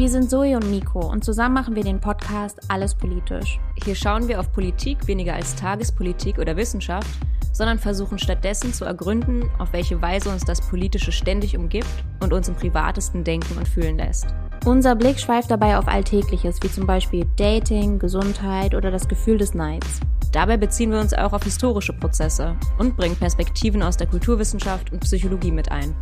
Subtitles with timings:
[0.00, 3.60] Wir sind Zoe und Nico und zusammen machen wir den Podcast Alles Politisch.
[3.84, 7.06] Hier schauen wir auf Politik weniger als Tagespolitik oder Wissenschaft,
[7.52, 11.86] sondern versuchen stattdessen zu ergründen, auf welche Weise uns das Politische ständig umgibt
[12.20, 14.28] und uns im privatesten denken und fühlen lässt.
[14.64, 19.52] Unser Blick schweift dabei auf Alltägliches, wie zum Beispiel Dating, Gesundheit oder das Gefühl des
[19.52, 20.00] Neids.
[20.32, 25.00] Dabei beziehen wir uns auch auf historische Prozesse und bringen Perspektiven aus der Kulturwissenschaft und
[25.00, 25.94] Psychologie mit ein.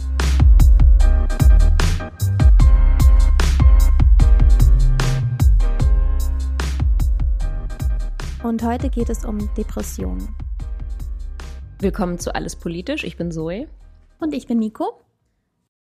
[8.49, 10.35] Und heute geht es um Depressionen.
[11.81, 13.05] Willkommen zu Alles Politisch.
[13.05, 13.69] Ich bin Zoe.
[14.21, 15.03] Und ich bin Nico.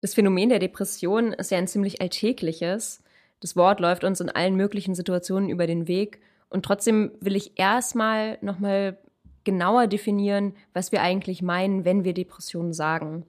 [0.00, 3.04] Das Phänomen der Depression ist ja ein ziemlich alltägliches.
[3.38, 6.20] Das Wort läuft uns in allen möglichen Situationen über den Weg.
[6.48, 8.98] Und trotzdem will ich erstmal nochmal
[9.44, 13.24] genauer definieren, was wir eigentlich meinen, wenn wir Depression sagen.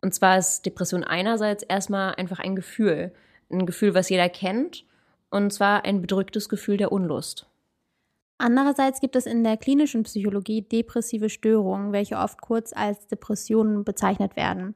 [0.00, 3.12] Und zwar ist Depression einerseits erstmal einfach ein Gefühl.
[3.52, 4.84] Ein Gefühl, was jeder kennt.
[5.30, 7.47] Und zwar ein bedrücktes Gefühl der Unlust.
[8.38, 14.36] Andererseits gibt es in der klinischen Psychologie depressive Störungen, welche oft kurz als Depressionen bezeichnet
[14.36, 14.74] werden.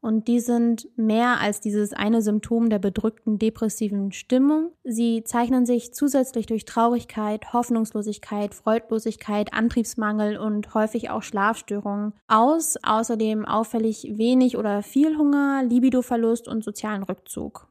[0.00, 4.70] Und die sind mehr als dieses eine Symptom der bedrückten depressiven Stimmung.
[4.84, 12.76] Sie zeichnen sich zusätzlich durch Traurigkeit, Hoffnungslosigkeit, Freudlosigkeit, Antriebsmangel und häufig auch Schlafstörungen aus.
[12.82, 17.67] Außerdem auffällig wenig oder viel Hunger, Libidoverlust und sozialen Rückzug.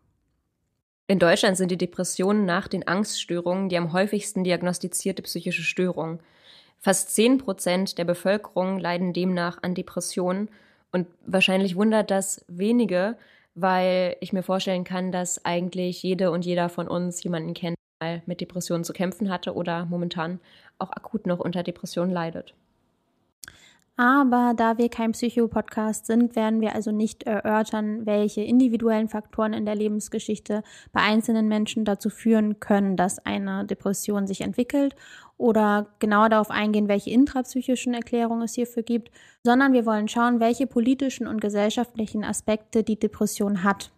[1.10, 6.20] In Deutschland sind die Depressionen nach den Angststörungen die am häufigsten diagnostizierte psychische Störung.
[6.80, 10.50] Fast zehn Prozent der Bevölkerung leiden demnach an Depressionen
[10.92, 13.16] und wahrscheinlich wundert das wenige,
[13.56, 18.22] weil ich mir vorstellen kann, dass eigentlich jede und jeder von uns jemanden kennt, der
[18.26, 20.42] mit Depressionen zu kämpfen hatte oder momentan
[20.78, 22.54] auch akut noch unter Depressionen leidet.
[24.00, 29.66] Aber da wir kein Psycho-Podcast sind, werden wir also nicht erörtern, welche individuellen Faktoren in
[29.66, 34.96] der Lebensgeschichte bei einzelnen Menschen dazu führen können, dass eine Depression sich entwickelt
[35.38, 39.10] oder genauer darauf eingehen, welche intrapsychischen Erklärungen es hierfür gibt,
[39.44, 43.92] sondern wir wollen schauen, welche politischen und gesellschaftlichen Aspekte die Depression hat.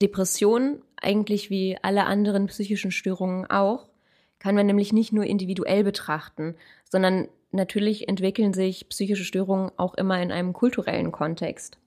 [0.00, 3.90] Depression, eigentlich wie alle anderen psychischen Störungen auch,
[4.38, 6.54] kann man nämlich nicht nur individuell betrachten,
[6.90, 11.78] sondern natürlich entwickeln sich psychische Störungen auch immer in einem kulturellen Kontext.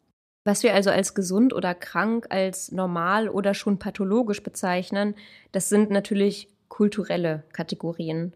[0.46, 5.16] Was wir also als gesund oder krank, als normal oder schon pathologisch bezeichnen,
[5.52, 8.34] das sind natürlich kulturelle Kategorien.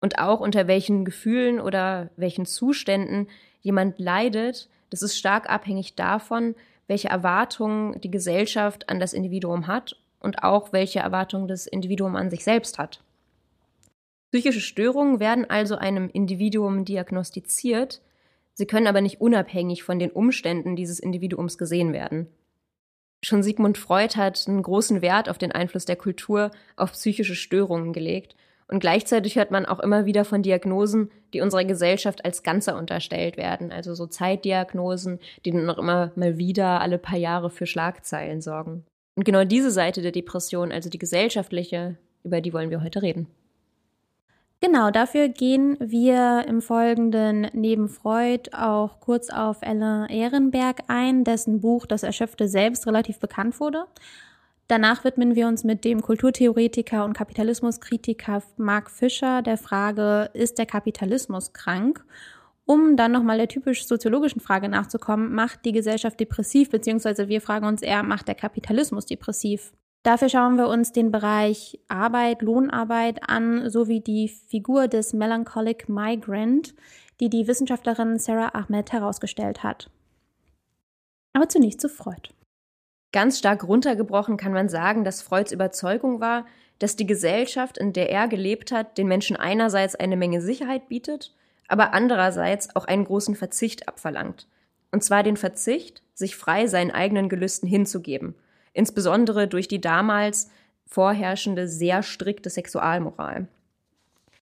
[0.00, 3.28] Und auch unter welchen Gefühlen oder welchen Zuständen
[3.62, 6.56] jemand leidet, das ist stark abhängig davon,
[6.88, 12.30] welche Erwartungen die Gesellschaft an das Individuum hat und auch welche Erwartungen das Individuum an
[12.30, 13.03] sich selbst hat.
[14.34, 18.02] Psychische Störungen werden also einem Individuum diagnostiziert,
[18.52, 22.26] sie können aber nicht unabhängig von den Umständen dieses Individuums gesehen werden.
[23.24, 27.92] Schon Sigmund Freud hat einen großen Wert auf den Einfluss der Kultur auf psychische Störungen
[27.92, 28.34] gelegt
[28.66, 33.36] und gleichzeitig hört man auch immer wieder von Diagnosen, die unserer Gesellschaft als Ganzer unterstellt
[33.36, 38.40] werden, also so Zeitdiagnosen, die dann auch immer mal wieder alle paar Jahre für Schlagzeilen
[38.40, 38.84] sorgen.
[39.14, 43.28] Und genau diese Seite der Depression, also die gesellschaftliche, über die wollen wir heute reden.
[44.64, 51.60] Genau, dafür gehen wir im Folgenden neben Freud auch kurz auf Ella Ehrenberg ein, dessen
[51.60, 53.84] Buch Das erschöpfte Selbst relativ bekannt wurde.
[54.66, 60.64] Danach widmen wir uns mit dem Kulturtheoretiker und Kapitalismuskritiker Mark Fischer der Frage, ist der
[60.64, 62.02] Kapitalismus krank?
[62.64, 67.66] Um dann nochmal der typisch soziologischen Frage nachzukommen, macht die Gesellschaft depressiv, beziehungsweise wir fragen
[67.66, 69.74] uns eher, macht der Kapitalismus depressiv?
[70.04, 76.74] Dafür schauen wir uns den Bereich Arbeit, Lohnarbeit an, sowie die Figur des Melancholic Migrant,
[77.20, 79.90] die die Wissenschaftlerin Sarah Ahmed herausgestellt hat.
[81.32, 82.34] Aber zunächst zu Freud.
[83.12, 86.44] Ganz stark runtergebrochen kann man sagen, dass Freuds Überzeugung war,
[86.80, 91.34] dass die Gesellschaft, in der er gelebt hat, den Menschen einerseits eine Menge Sicherheit bietet,
[91.66, 94.48] aber andererseits auch einen großen Verzicht abverlangt.
[94.92, 98.34] Und zwar den Verzicht, sich frei seinen eigenen Gelüsten hinzugeben
[98.74, 100.50] insbesondere durch die damals
[100.86, 103.48] vorherrschende sehr strikte Sexualmoral.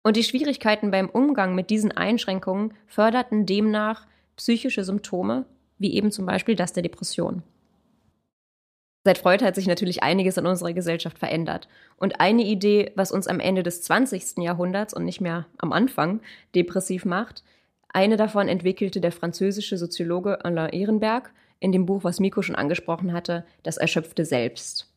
[0.03, 5.45] Und die Schwierigkeiten beim Umgang mit diesen Einschränkungen förderten demnach psychische Symptome,
[5.79, 7.43] wie eben zum Beispiel das der Depression.
[9.03, 11.69] Seit Freud hat sich natürlich einiges in unserer Gesellschaft verändert.
[11.95, 14.39] Und eine Idee, was uns am Ende des 20.
[14.39, 16.19] Jahrhunderts und nicht mehr am Anfang
[16.55, 17.43] depressiv macht,
[17.87, 23.13] eine davon entwickelte der französische Soziologe Alain Ehrenberg in dem Buch, was Miko schon angesprochen
[23.13, 24.91] hatte, das erschöpfte Selbst.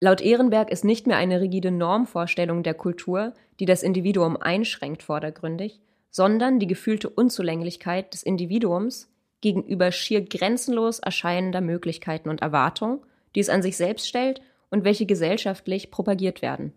[0.00, 5.80] Laut Ehrenberg ist nicht mehr eine rigide Normvorstellung der Kultur, die das Individuum einschränkt vordergründig,
[6.10, 13.00] sondern die gefühlte Unzulänglichkeit des Individuums gegenüber schier grenzenlos erscheinender Möglichkeiten und Erwartungen,
[13.34, 14.40] die es an sich selbst stellt
[14.70, 16.72] und welche gesellschaftlich propagiert werden.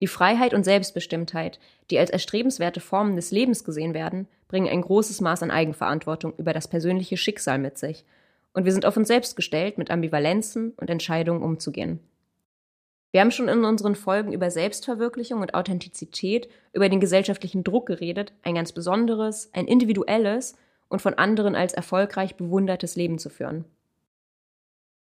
[0.00, 1.60] Die Freiheit und Selbstbestimmtheit,
[1.90, 6.52] die als erstrebenswerte Formen des Lebens gesehen werden, bringen ein großes Maß an Eigenverantwortung über
[6.52, 8.04] das persönliche Schicksal mit sich.
[8.52, 12.00] Und wir sind auf uns selbst gestellt, mit Ambivalenzen und Entscheidungen umzugehen.
[13.12, 18.32] Wir haben schon in unseren Folgen über Selbstverwirklichung und Authentizität, über den gesellschaftlichen Druck geredet,
[18.42, 20.56] ein ganz besonderes, ein individuelles
[20.88, 23.66] und von anderen als erfolgreich bewundertes Leben zu führen.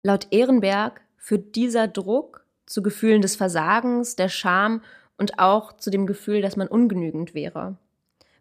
[0.02, 4.82] Laut Ehrenberg führt dieser Druck zu Gefühlen des Versagens, der Scham
[5.16, 7.76] und auch zu dem Gefühl, dass man ungenügend wäre,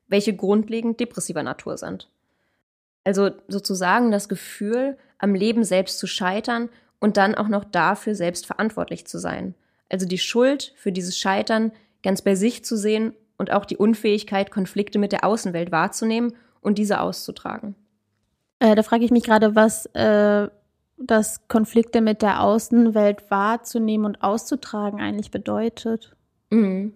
[0.07, 2.09] welche grundlegend depressiver Natur sind.
[3.03, 6.69] Also sozusagen das Gefühl, am Leben selbst zu scheitern
[6.99, 9.55] und dann auch noch dafür selbst verantwortlich zu sein.
[9.89, 11.71] Also die Schuld für dieses Scheitern
[12.03, 16.77] ganz bei sich zu sehen und auch die Unfähigkeit, Konflikte mit der Außenwelt wahrzunehmen und
[16.77, 17.75] diese auszutragen.
[18.59, 20.49] Äh, da frage ich mich gerade, was äh,
[20.97, 26.15] das Konflikte mit der Außenwelt wahrzunehmen und auszutragen eigentlich bedeutet.
[26.49, 26.93] Mhm.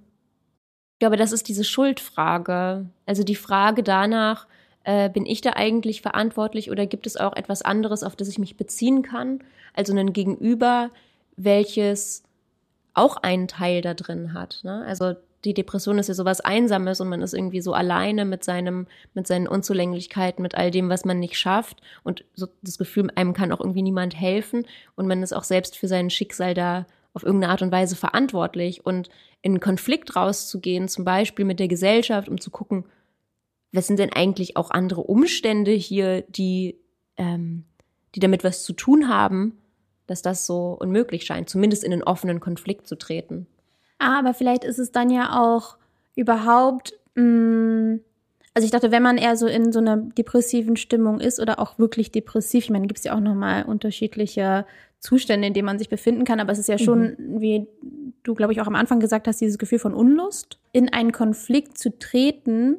[1.02, 2.86] Ich glaube, das ist diese Schuldfrage.
[3.08, 4.46] Also die Frage danach,
[4.84, 8.38] äh, bin ich da eigentlich verantwortlich oder gibt es auch etwas anderes, auf das ich
[8.38, 9.40] mich beziehen kann?
[9.74, 10.92] Also ein Gegenüber,
[11.38, 12.22] welches
[12.94, 14.60] auch einen Teil da drin hat.
[14.62, 14.86] Ne?
[14.86, 18.86] Also die Depression ist ja sowas Einsames und man ist irgendwie so alleine mit seinem,
[19.16, 23.34] mit seinen Unzulänglichkeiten, mit all dem, was man nicht schafft und so das Gefühl, einem
[23.34, 27.24] kann auch irgendwie niemand helfen und man ist auch selbst für sein Schicksal da auf
[27.24, 29.10] irgendeine Art und Weise verantwortlich und
[29.42, 32.86] in Konflikt rauszugehen, zum Beispiel mit der Gesellschaft, um zu gucken,
[33.72, 36.78] was sind denn eigentlich auch andere Umstände hier, die,
[37.18, 37.66] ähm,
[38.16, 39.58] die damit was zu tun haben,
[40.08, 43.48] dass das so unmöglich scheint, zumindest in einen offenen Konflikt zu treten.
[43.98, 45.78] Ah, aber vielleicht ist es dann ja auch
[46.16, 48.00] überhaupt, mh, mm,
[48.54, 51.80] also ich dachte, wenn man eher so in so einer depressiven Stimmung ist oder auch
[51.80, 54.66] wirklich depressiv, ich meine, gibt es ja auch nochmal unterschiedliche
[55.02, 57.42] Zustände, in denen man sich befinden kann, aber es ist ja schon, mhm.
[57.42, 57.68] wie
[58.24, 61.78] du, glaube ich, auch am Anfang gesagt hast, dieses Gefühl von Unlust, in einen Konflikt
[61.78, 62.78] zu treten,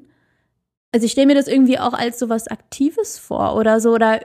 [0.93, 4.21] also ich stelle mir das irgendwie auch als so was Aktives vor oder so oder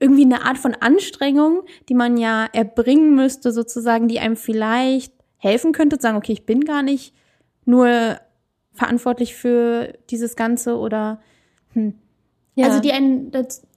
[0.00, 5.72] irgendwie eine Art von Anstrengung, die man ja erbringen müsste, sozusagen, die einem vielleicht helfen
[5.72, 7.14] könnte, zu sagen, okay, ich bin gar nicht
[7.64, 8.18] nur
[8.72, 11.20] verantwortlich für dieses Ganze oder
[11.72, 11.94] hm.
[12.58, 12.66] Ja.
[12.66, 13.30] Also die einen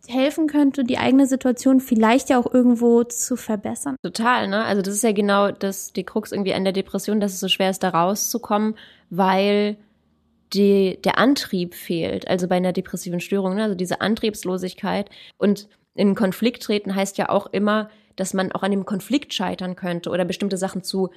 [0.08, 3.96] helfen könnte, die eigene Situation vielleicht ja auch irgendwo zu verbessern.
[4.04, 4.64] Total, ne?
[4.66, 7.48] Also das ist ja genau das, die Krux irgendwie an der Depression, dass es so
[7.48, 8.76] schwer ist, da rauszukommen,
[9.10, 9.78] weil
[10.54, 13.64] die, der Antrieb fehlt, also bei einer depressiven Störung, ne?
[13.64, 15.10] also diese Antriebslosigkeit.
[15.38, 19.76] Und in Konflikt treten heißt ja auch immer, dass man auch an dem Konflikt scheitern
[19.76, 21.10] könnte oder bestimmte Sachen zu,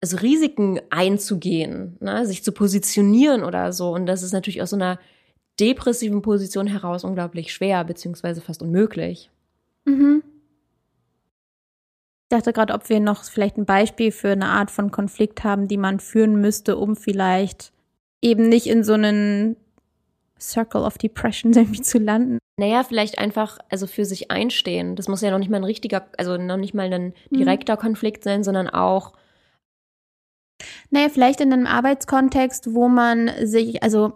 [0.00, 2.26] also Risiken einzugehen, ne?
[2.26, 3.90] sich zu positionieren oder so.
[3.90, 4.98] Und das ist natürlich aus so einer
[5.60, 9.30] depressiven Position heraus unglaublich schwer, beziehungsweise fast unmöglich.
[9.84, 10.22] Mhm.
[12.24, 15.68] Ich dachte gerade, ob wir noch vielleicht ein Beispiel für eine Art von Konflikt haben,
[15.68, 17.72] die man führen müsste, um vielleicht
[18.22, 19.56] eben nicht in so einen
[20.40, 22.38] Circle of Depression irgendwie zu landen.
[22.58, 24.96] Naja, vielleicht einfach, also für sich einstehen.
[24.96, 27.36] Das muss ja noch nicht mal ein richtiger, also noch nicht mal ein mhm.
[27.36, 27.80] direkter mhm.
[27.80, 29.12] Konflikt sein, sondern auch.
[30.90, 34.12] Naja, vielleicht in einem Arbeitskontext, wo man sich, also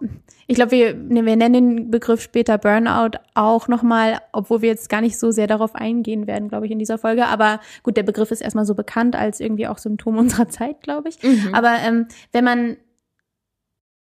[0.49, 4.89] ich glaube, wir, ne, wir nennen den Begriff später Burnout auch nochmal, obwohl wir jetzt
[4.89, 7.25] gar nicht so sehr darauf eingehen werden, glaube ich, in dieser Folge.
[7.27, 11.09] Aber gut, der Begriff ist erstmal so bekannt als irgendwie auch Symptom unserer Zeit, glaube
[11.09, 11.21] ich.
[11.21, 11.53] Mhm.
[11.53, 12.77] Aber ähm, wenn man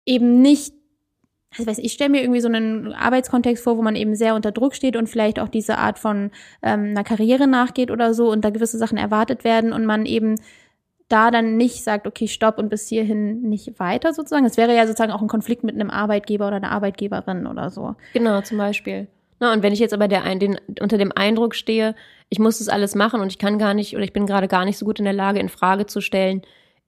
[0.05, 0.73] eben nicht
[1.57, 4.51] also weiß, ich stelle mir irgendwie so einen Arbeitskontext vor, wo man eben sehr unter
[4.51, 6.31] Druck steht und vielleicht auch diese Art von
[6.63, 10.35] ähm, einer Karriere nachgeht oder so und da gewisse Sachen erwartet werden und man eben
[11.09, 14.45] da dann nicht sagt, okay, stopp und bis hierhin nicht weiter sozusagen.
[14.45, 17.95] Es wäre ja sozusagen auch ein Konflikt mit einem Arbeitgeber oder einer Arbeitgeberin oder so.
[18.13, 19.07] Genau, zum Beispiel.
[19.39, 21.95] Na, und wenn ich jetzt aber der, den, unter dem Eindruck stehe,
[22.29, 24.65] ich muss das alles machen und ich kann gar nicht oder ich bin gerade gar
[24.65, 26.41] nicht so gut in der Lage, in Frage zu stellen,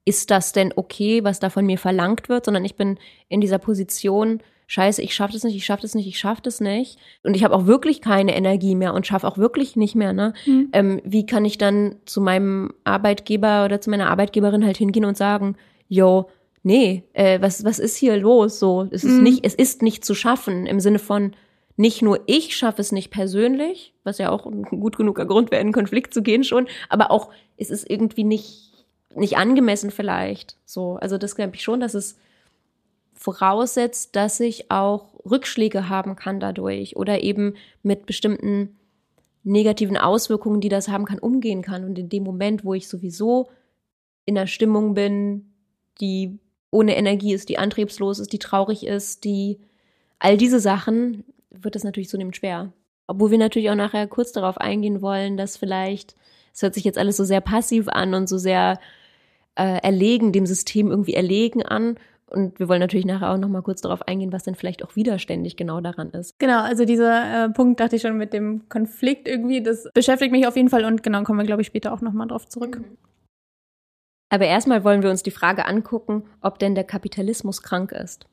[0.06, 3.58] ist das denn okay, was da von mir verlangt wird, sondern ich bin in dieser
[3.58, 6.98] Position, scheiße, ich schaffe das nicht, ich schaffe das nicht, ich schaffe das nicht.
[7.24, 10.14] Und ich habe auch wirklich keine Energie mehr und schaffe auch wirklich nicht mehr.
[10.14, 10.34] Ne?
[10.46, 10.70] Mhm.
[10.74, 15.18] Ähm, wie kann ich dann zu meinem Arbeitgeber oder zu meiner Arbeitgeberin halt hingehen und
[15.18, 15.56] sagen,
[15.88, 16.30] yo,
[16.64, 18.60] nee, äh, was, was ist hier los?
[18.60, 19.24] So, es ist mhm.
[19.24, 21.36] nicht, es ist nicht zu schaffen im Sinne von,
[21.78, 25.62] nicht nur ich schaffe es nicht persönlich, was ja auch ein gut genuger Grund wäre,
[25.62, 28.72] in einen Konflikt zu gehen schon, aber auch es ist irgendwie nicht
[29.16, 30.58] nicht angemessen vielleicht.
[30.66, 32.18] So, also das glaube ich schon, dass es
[33.26, 38.78] voraussetzt, dass ich auch Rückschläge haben kann dadurch oder eben mit bestimmten
[39.44, 41.84] negativen Auswirkungen, die das haben kann, umgehen kann.
[41.86, 43.50] Und in dem Moment, wo ich sowieso
[44.26, 45.54] in der Stimmung bin,
[46.00, 46.38] die
[46.70, 49.60] ohne Energie ist, die antriebslos ist, die traurig ist, die
[50.20, 52.74] all diese Sachen, wird das natürlich zunehmend schwer.
[53.08, 56.16] Obwohl wir natürlich auch nachher kurz darauf eingehen wollen, dass vielleicht,
[56.54, 58.80] es hört sich jetzt alles so sehr passiv an und so sehr
[59.56, 61.98] äh, erlegen, dem System irgendwie erlegen an.
[62.36, 64.96] Und wir wollen natürlich nachher auch noch mal kurz darauf eingehen, was denn vielleicht auch
[64.96, 66.38] widerständig genau daran ist.
[66.38, 70.46] Genau, also dieser äh, Punkt dachte ich schon mit dem Konflikt irgendwie, das beschäftigt mich
[70.46, 72.80] auf jeden Fall und genau kommen wir glaube ich später auch noch mal drauf zurück.
[72.80, 72.98] Mhm.
[74.30, 78.26] Aber erstmal wollen wir uns die Frage angucken, ob denn der Kapitalismus krank ist.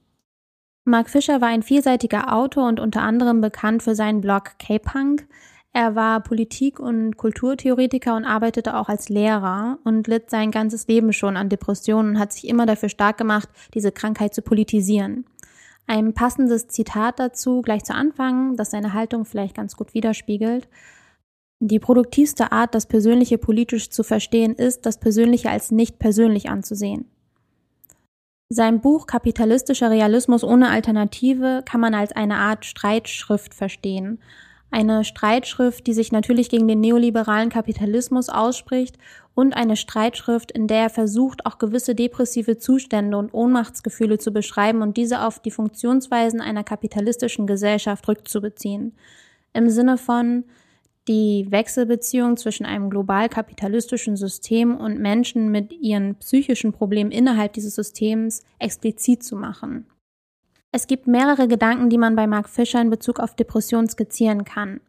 [0.85, 5.28] Mark Fisher war ein vielseitiger Autor und unter anderem bekannt für seinen Blog K-Punk.
[5.75, 11.14] Er war Politik- und Kulturtheoretiker und arbeitete auch als Lehrer und litt sein ganzes Leben
[11.14, 15.25] schon an Depressionen und hat sich immer dafür stark gemacht, diese Krankheit zu politisieren.
[15.87, 20.69] Ein passendes Zitat dazu gleich zu Anfang, das seine Haltung vielleicht ganz gut widerspiegelt.
[21.61, 27.07] Die produktivste Art, das Persönliche politisch zu verstehen, ist, das Persönliche als nicht persönlich anzusehen.
[28.49, 34.19] Sein Buch Kapitalistischer Realismus ohne Alternative kann man als eine Art Streitschrift verstehen.
[34.75, 38.97] Eine Streitschrift, die sich natürlich gegen den neoliberalen Kapitalismus ausspricht
[39.35, 44.81] und eine Streitschrift, in der er versucht, auch gewisse depressive Zustände und Ohnmachtsgefühle zu beschreiben
[44.81, 48.95] und diese auf die Funktionsweisen einer kapitalistischen Gesellschaft rückzubeziehen.
[49.52, 50.45] Im Sinne von,
[51.07, 57.75] die Wechselbeziehung zwischen einem global kapitalistischen System und Menschen mit ihren psychischen Problemen innerhalb dieses
[57.75, 59.87] Systems explizit zu machen.
[60.75, 64.81] Es gibt mehrere Gedanken, die man bei Mark Fisher in Bezug auf Depression skizzieren kann.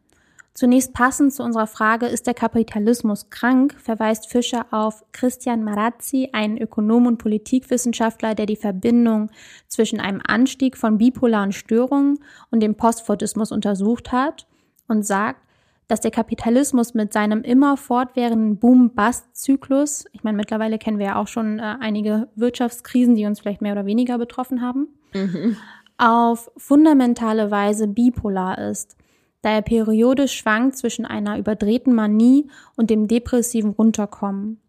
[0.54, 6.56] Zunächst passend zu unserer Frage, ist der Kapitalismus krank, verweist Fischer auf Christian Marazzi, einen
[6.56, 9.30] Ökonom und Politikwissenschaftler, der die Verbindung
[9.68, 12.18] zwischen einem Anstieg von bipolaren Störungen
[12.50, 14.46] und dem Postfordismus untersucht hat
[14.88, 15.40] und sagt,
[15.88, 21.28] dass der Kapitalismus mit seinem immer fortwährenden Boom-Bust-Zyklus, ich meine, mittlerweile kennen wir ja auch
[21.28, 25.56] schon äh, einige Wirtschaftskrisen, die uns vielleicht mehr oder weniger betroffen haben, mhm.
[25.96, 28.96] auf fundamentale Weise bipolar ist,
[29.42, 34.60] da er periodisch schwankt zwischen einer überdrehten Manie und dem depressiven Runterkommen.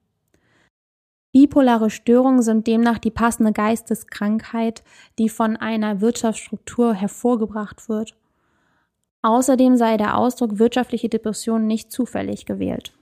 [1.34, 4.84] Bipolare Störungen sind demnach die passende Geisteskrankheit,
[5.20, 8.16] die von einer Wirtschaftsstruktur hervorgebracht wird
[9.26, 12.94] Außerdem sei der Ausdruck wirtschaftliche Depression nicht zufällig gewählt.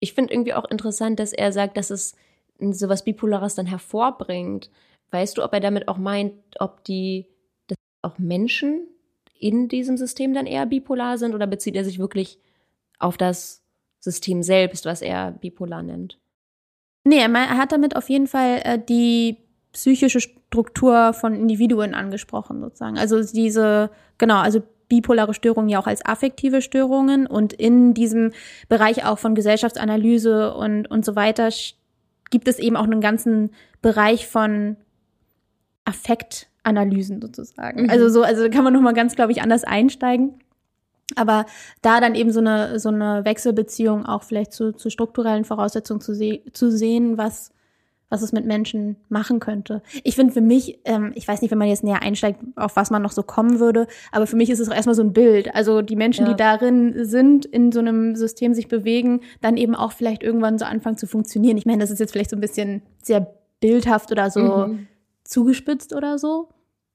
[0.00, 2.16] Ich finde irgendwie auch interessant, dass er sagt, dass es
[2.58, 4.70] sowas Bipolares dann hervorbringt.
[5.10, 7.26] Weißt du, ob er damit auch meint, ob die
[7.66, 8.86] dass auch Menschen
[9.38, 12.38] in diesem System dann eher bipolar sind oder bezieht er sich wirklich
[12.98, 13.62] auf das
[14.00, 16.18] System selbst, was er bipolar nennt?
[17.04, 19.38] Nee, er hat damit auf jeden Fall äh, die
[19.72, 22.98] psychische Struktur von Individuen angesprochen, sozusagen.
[22.98, 28.32] Also diese, genau, also bipolare Störungen ja auch als affektive Störungen und in diesem
[28.68, 31.48] Bereich auch von Gesellschaftsanalyse und, und so weiter
[32.30, 33.50] gibt es eben auch einen ganzen
[33.80, 34.76] Bereich von
[35.90, 37.84] Affektanalysen sozusagen.
[37.84, 37.90] Mhm.
[37.90, 40.40] Also so, also kann man nochmal ganz, glaube ich, anders einsteigen.
[41.16, 41.44] Aber
[41.82, 46.14] da dann eben so eine, so eine Wechselbeziehung auch vielleicht zu, zu strukturellen Voraussetzungen zu,
[46.14, 47.52] se zu sehen, was
[48.10, 49.82] was es mit Menschen machen könnte.
[50.02, 52.90] Ich finde für mich, ähm, ich weiß nicht, wenn man jetzt näher einsteigt, auf was
[52.90, 55.54] man noch so kommen würde, aber für mich ist es auch erstmal so ein Bild.
[55.54, 56.32] Also die Menschen, ja.
[56.32, 60.64] die darin sind, in so einem System sich bewegen, dann eben auch vielleicht irgendwann so
[60.64, 61.56] anfangen zu funktionieren.
[61.56, 64.88] Ich meine, das ist jetzt vielleicht so ein bisschen sehr bildhaft oder so mhm.
[65.30, 66.48] Zugespitzt oder so.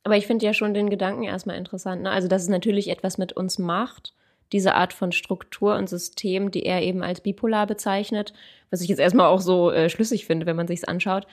[0.03, 2.03] Aber ich finde ja schon den Gedanken erstmal interessant.
[2.03, 2.11] Ne?
[2.11, 4.13] Also, dass es natürlich etwas mit uns macht
[4.51, 8.33] diese Art von Struktur und System, die er eben als bipolar bezeichnet,
[8.69, 11.27] was ich jetzt erstmal auch so äh, schlüssig finde, wenn man sich's anschaut.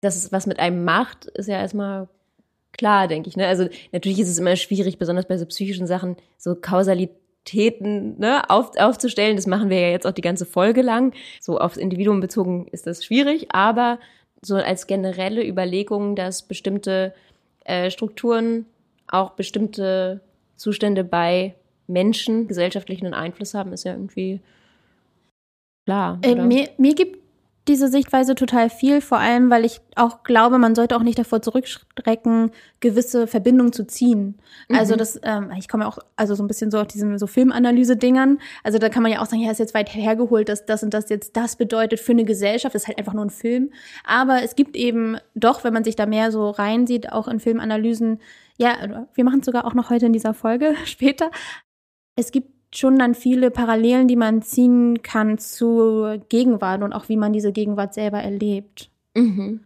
[0.00, 2.08] Dass es was mit einem macht, ist ja erstmal
[2.72, 3.36] klar, denke ich.
[3.36, 3.46] Ne?
[3.46, 8.76] Also natürlich ist es immer schwierig, besonders bei so psychischen Sachen, so Kausalitäten ne, auf,
[8.76, 9.36] aufzustellen.
[9.36, 11.14] Das machen wir ja jetzt auch die ganze Folge lang.
[11.40, 13.98] So aufs Individuum bezogen ist das schwierig, aber
[14.44, 17.14] so als generelle Überlegung, dass bestimmte
[17.64, 18.66] äh, Strukturen
[19.06, 20.20] auch bestimmte
[20.56, 21.54] Zustände bei
[21.86, 24.40] Menschen gesellschaftlichen Einfluss haben, ist ja irgendwie
[25.86, 26.18] klar.
[26.22, 27.21] Äh, mir, mir gibt
[27.68, 31.42] diese Sichtweise total viel, vor allem, weil ich auch glaube, man sollte auch nicht davor
[31.42, 32.50] zurückstrecken,
[32.80, 34.38] gewisse Verbindungen zu ziehen.
[34.68, 34.78] Also mhm.
[34.82, 37.28] Also das, ähm, ich komme ja auch also so ein bisschen so auf diesen so
[37.28, 38.38] Filmanalyse-Dingern.
[38.64, 40.92] Also da kann man ja auch sagen, ja, ist jetzt weit hergeholt, dass das und
[40.92, 42.74] das jetzt das bedeutet für eine Gesellschaft.
[42.74, 43.70] Das ist halt einfach nur ein Film.
[44.04, 48.20] Aber es gibt eben doch, wenn man sich da mehr so reinsieht, auch in Filmanalysen,
[48.58, 51.30] ja, wir machen es sogar auch noch heute in dieser Folge später,
[52.16, 57.16] es gibt schon dann viele Parallelen, die man ziehen kann zur Gegenwart und auch wie
[57.16, 58.90] man diese Gegenwart selber erlebt.
[59.14, 59.60] Mhm.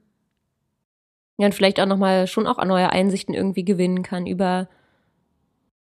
[1.39, 4.69] Ja, und vielleicht auch nochmal schon auch neue Einsichten irgendwie gewinnen kann über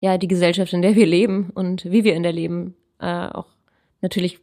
[0.01, 2.75] ja die Gesellschaft, in der wir leben und wie wir in der leben.
[2.99, 3.49] Äh, auch
[4.01, 4.39] natürlich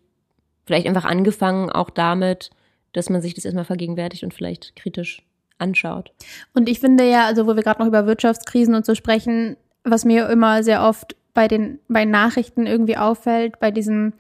[0.66, 2.50] vielleicht einfach angefangen auch damit,
[2.94, 5.24] dass man sich das erstmal vergegenwärtigt und vielleicht kritisch
[5.58, 6.12] anschaut.
[6.54, 10.06] Und ich finde ja, also wo wir gerade noch über Wirtschaftskrisen und so sprechen, was
[10.06, 14.12] mir immer sehr oft bei den bei Nachrichten irgendwie auffällt, bei diesen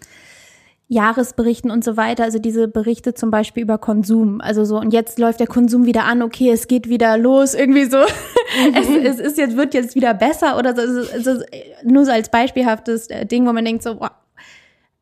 [0.87, 5.19] Jahresberichten und so weiter, also diese Berichte zum Beispiel über Konsum, also so und jetzt
[5.19, 9.03] läuft der Konsum wieder an, okay, es geht wieder los, irgendwie so, mhm.
[9.03, 11.43] es, es ist jetzt wird jetzt wieder besser oder so, also, also
[11.83, 14.11] nur so als beispielhaftes äh, Ding, wo man denkt so, wow,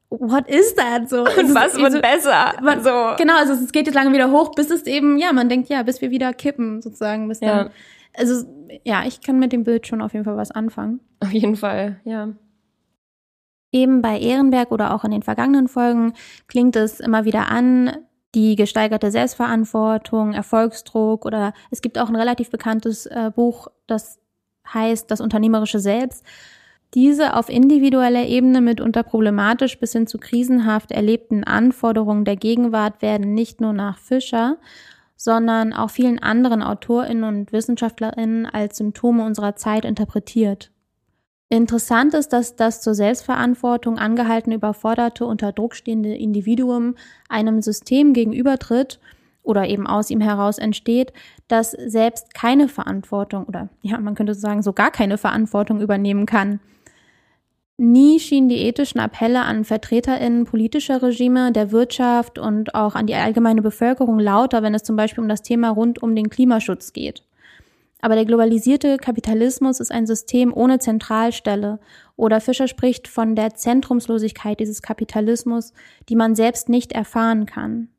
[0.10, 1.20] what is that so?
[1.20, 2.54] Und was wird so, besser?
[2.64, 3.14] Man, so.
[3.20, 5.84] Genau, also es geht jetzt lange wieder hoch, bis es eben, ja, man denkt, ja,
[5.84, 7.68] bis wir wieder kippen sozusagen, bis dann.
[7.68, 7.72] Ja.
[8.16, 8.44] Also
[8.84, 11.00] ja, ich kann mit dem Bild schon auf jeden Fall was anfangen.
[11.20, 12.30] Auf jeden Fall, ja.
[13.72, 16.14] Eben bei Ehrenberg oder auch in den vergangenen Folgen
[16.48, 17.92] klingt es immer wieder an,
[18.36, 24.20] die gesteigerte Selbstverantwortung, Erfolgsdruck oder es gibt auch ein relativ bekanntes äh, Buch, das
[24.74, 26.26] heißt Das unternehmerische Selbst.
[26.94, 33.34] Diese auf individueller Ebene mitunter problematisch bis hin zu krisenhaft erlebten Anforderungen der Gegenwart werden
[33.34, 34.58] nicht nur nach Fischer,
[35.18, 40.72] sondern auch vielen anderen Autorinnen und Wissenschaftlerinnen als Symptome unserer Zeit interpretiert.
[41.50, 46.96] Interessant ist, dass das zur Selbstverantwortung angehaltene, überforderte, unter Druck stehende Individuum
[47.30, 49.00] einem System gegenübertritt
[49.44, 51.14] oder eben aus ihm heraus entsteht,
[51.48, 56.60] das selbst keine Verantwortung oder ja, man könnte sagen, so gar keine Verantwortung übernehmen kann.
[57.80, 63.14] Nie schienen die ethischen Appelle an VertreterInnen politischer Regime, der Wirtschaft und auch an die
[63.14, 67.24] allgemeine Bevölkerung lauter, wenn es zum Beispiel um das Thema rund um den Klimaschutz geht.
[68.02, 71.80] Aber der globalisierte Kapitalismus ist ein System ohne Zentralstelle
[72.16, 75.74] oder Fischer spricht von der Zentrumslosigkeit dieses Kapitalismus,
[76.10, 77.90] die man selbst nicht erfahren kann.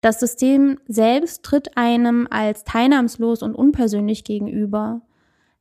[0.00, 5.02] Das System selbst tritt einem als teilnahmslos und unpersönlich gegenüber.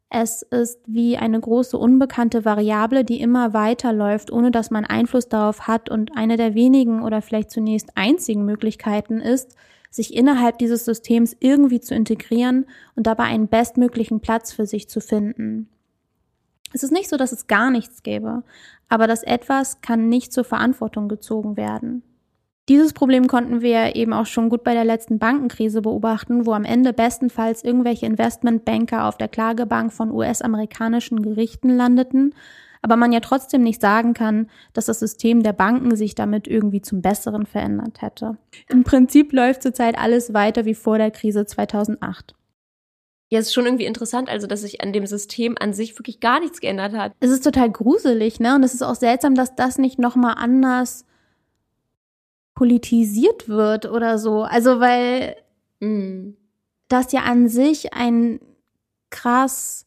[0.10, 5.68] Es ist wie eine große unbekannte Variable, die immer weiterläuft, ohne dass man Einfluss darauf
[5.68, 9.56] hat und eine der wenigen oder vielleicht zunächst einzigen Möglichkeiten ist,
[9.90, 15.02] sich innerhalb dieses Systems irgendwie zu integrieren und dabei einen bestmöglichen Platz für sich zu
[15.02, 15.70] finden.
[16.74, 18.44] Es ist nicht so, dass es gar nichts gäbe,
[18.90, 22.02] aber das etwas kann nicht zur Verantwortung gezogen werden.
[22.70, 26.64] Dieses Problem konnten wir eben auch schon gut bei der letzten Bankenkrise beobachten, wo am
[26.64, 32.34] Ende bestenfalls irgendwelche Investmentbanker auf der Klagebank von US-amerikanischen Gerichten landeten
[32.84, 36.82] aber man ja trotzdem nicht sagen kann, dass das System der Banken sich damit irgendwie
[36.82, 38.38] zum Besseren verändert hätte.
[38.68, 42.36] Im Prinzip läuft zurzeit alles weiter wie vor der Krise 2008.
[43.32, 46.20] Ja, es ist schon irgendwie interessant, also dass sich an dem System an sich wirklich
[46.20, 47.14] gar nichts geändert hat.
[47.22, 48.54] Es ist total gruselig, ne?
[48.54, 51.06] Und es ist auch seltsam, dass das nicht nochmal anders
[52.56, 54.44] politisiert wird oder so.
[54.44, 55.36] Also weil
[55.80, 56.34] mm.
[56.88, 58.40] das ja an sich ein
[59.10, 59.86] krass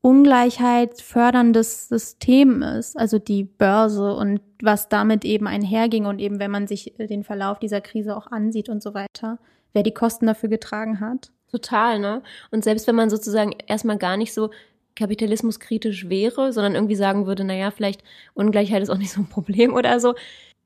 [0.00, 6.50] Ungleichheit förderndes System ist, also die Börse und was damit eben einherging und eben, wenn
[6.50, 9.38] man sich den Verlauf dieser Krise auch ansieht und so weiter,
[9.72, 11.30] wer die Kosten dafür getragen hat.
[11.52, 12.22] Total, ne?
[12.50, 14.50] Und selbst wenn man sozusagen erstmal gar nicht so
[14.96, 18.02] kapitalismuskritisch wäre, sondern irgendwie sagen würde, naja, vielleicht
[18.34, 20.14] Ungleichheit ist auch nicht so ein Problem oder so,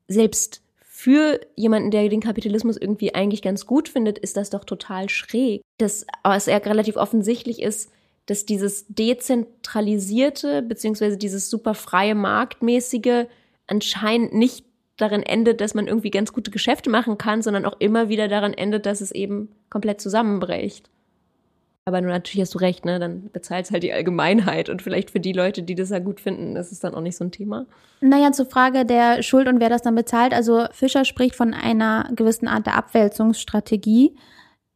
[0.07, 0.63] selbst
[0.99, 5.61] für jemanden, der den Kapitalismus irgendwie eigentlich ganz gut findet, ist das doch total schräg.
[5.77, 7.91] Das, was ja relativ offensichtlich ist,
[8.25, 13.27] dass dieses dezentralisierte beziehungsweise dieses super freie Marktmäßige
[13.67, 14.65] anscheinend nicht
[14.97, 18.55] darin endet, dass man irgendwie ganz gute Geschäfte machen kann, sondern auch immer wieder daran
[18.55, 20.89] endet, dass es eben komplett zusammenbricht.
[21.87, 22.99] Aber nur natürlich hast du recht, ne?
[22.99, 26.57] Dann bezahlt halt die Allgemeinheit und vielleicht für die Leute, die das ja gut finden,
[26.57, 27.65] ist es dann auch nicht so ein Thema.
[28.01, 30.33] Naja, zur Frage der Schuld und wer das dann bezahlt.
[30.33, 34.17] Also Fischer spricht von einer gewissen Art der Abwälzungsstrategie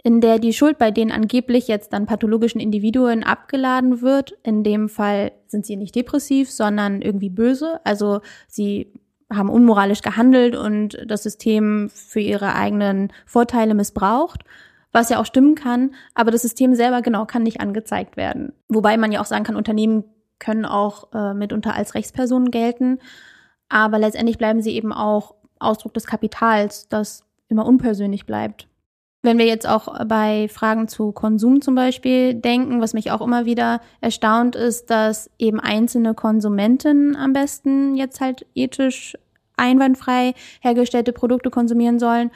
[0.04, 4.38] in der die Schuld bei den angeblich jetzt dann pathologischen Individuen abgeladen wird.
[4.42, 7.82] In dem Fall sind sie nicht depressiv, sondern irgendwie böse.
[7.84, 8.94] Also sie
[9.30, 14.44] haben unmoralisch gehandelt und das System für ihre eigenen Vorteile missbraucht,
[14.92, 15.92] was ja auch stimmen kann.
[16.14, 18.54] Aber das System selber genau kann nicht angezeigt werden.
[18.70, 20.04] Wobei man ja auch sagen kann, Unternehmen
[20.40, 23.00] können auch äh, mitunter als Rechtspersonen gelten.
[23.70, 28.68] Aber letztendlich bleiben sie eben auch Ausdruck des Kapitals, das immer unpersönlich bleibt.
[29.24, 33.46] Wenn wir jetzt auch bei Fragen zu Konsum zum Beispiel denken, was mich auch immer
[33.46, 39.16] wieder erstaunt ist, dass eben einzelne Konsumenten am besten jetzt halt ethisch
[39.58, 42.32] einwandfrei hergestellte Produkte konsumieren sollen.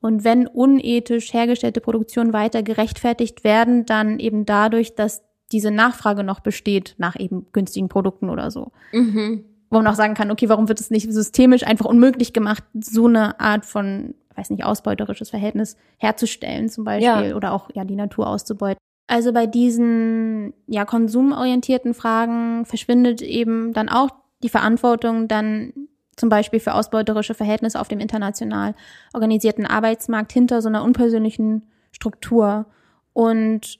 [0.00, 6.40] Und wenn unethisch hergestellte Produktionen weiter gerechtfertigt werden, dann eben dadurch, dass diese Nachfrage noch
[6.40, 8.70] besteht nach eben günstigen Produkten oder so.
[8.92, 9.44] Mhm.
[9.70, 13.06] Wo man auch sagen kann, okay, warum wird es nicht systemisch einfach unmöglich gemacht, so
[13.06, 17.36] eine Art von weiß nicht, ausbeuterisches Verhältnis herzustellen zum Beispiel ja.
[17.36, 18.78] oder auch ja die Natur auszubeuten.
[19.08, 24.10] Also bei diesen ja konsumorientierten Fragen verschwindet eben dann auch
[24.42, 25.72] die Verantwortung dann
[26.18, 28.74] zum Beispiel für ausbeuterische Verhältnisse auf dem international
[29.14, 32.66] organisierten Arbeitsmarkt hinter so einer unpersönlichen Struktur.
[33.12, 33.78] Und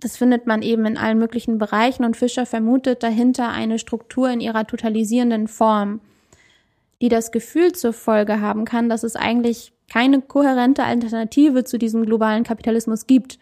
[0.00, 4.40] das findet man eben in allen möglichen Bereichen und Fischer vermutet dahinter eine Struktur in
[4.40, 6.00] ihrer totalisierenden Form,
[7.00, 12.04] die das Gefühl zur Folge haben kann, dass es eigentlich keine kohärente Alternative zu diesem
[12.04, 13.38] globalen Kapitalismus gibt.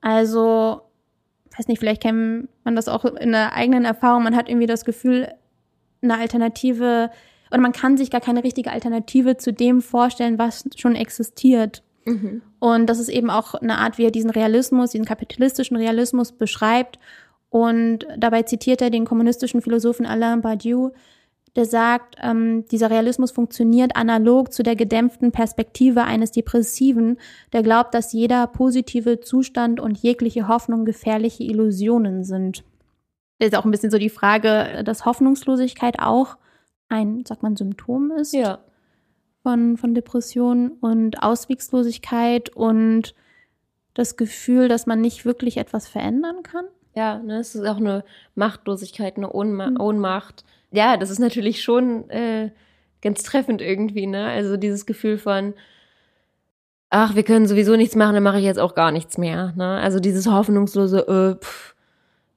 [0.00, 0.80] Also,
[1.56, 4.84] weiß nicht, vielleicht kennt man das auch in der eigenen Erfahrung, man hat irgendwie das
[4.84, 5.28] Gefühl,
[6.02, 7.10] eine Alternative
[7.50, 11.82] oder man kann sich gar keine richtige Alternative zu dem vorstellen, was schon existiert.
[12.04, 12.42] Mhm.
[12.58, 16.98] Und das ist eben auch eine Art, wie er diesen Realismus, diesen kapitalistischen Realismus beschreibt.
[17.48, 20.92] Und dabei zitiert er den kommunistischen Philosophen Alain Badiou,
[21.56, 27.18] der sagt, ähm, dieser Realismus funktioniert analog zu der gedämpften Perspektive eines Depressiven,
[27.52, 32.62] der glaubt, dass jeder positive Zustand und jegliche Hoffnung gefährliche Illusionen sind.
[33.40, 36.36] Das ist auch ein bisschen so die Frage, dass Hoffnungslosigkeit auch
[36.88, 38.32] ein, sagt man, Symptom ist.
[38.32, 38.60] Ja
[39.42, 43.14] von, von Depressionen und Auswegslosigkeit und
[43.94, 46.66] das Gefühl, dass man nicht wirklich etwas verändern kann.
[46.94, 49.80] Ja, ne, es ist auch eine Machtlosigkeit, eine Ohnma mhm.
[49.80, 50.44] Ohnmacht.
[50.72, 52.50] Ja, das ist natürlich schon äh,
[53.02, 54.26] ganz treffend irgendwie, ne?
[54.26, 55.54] Also dieses Gefühl von,
[56.90, 59.52] ach, wir können sowieso nichts machen, dann mache ich jetzt auch gar nichts mehr.
[59.56, 59.78] Ne?
[59.78, 60.98] Also dieses hoffnungslose,
[61.38, 61.74] äh, pff,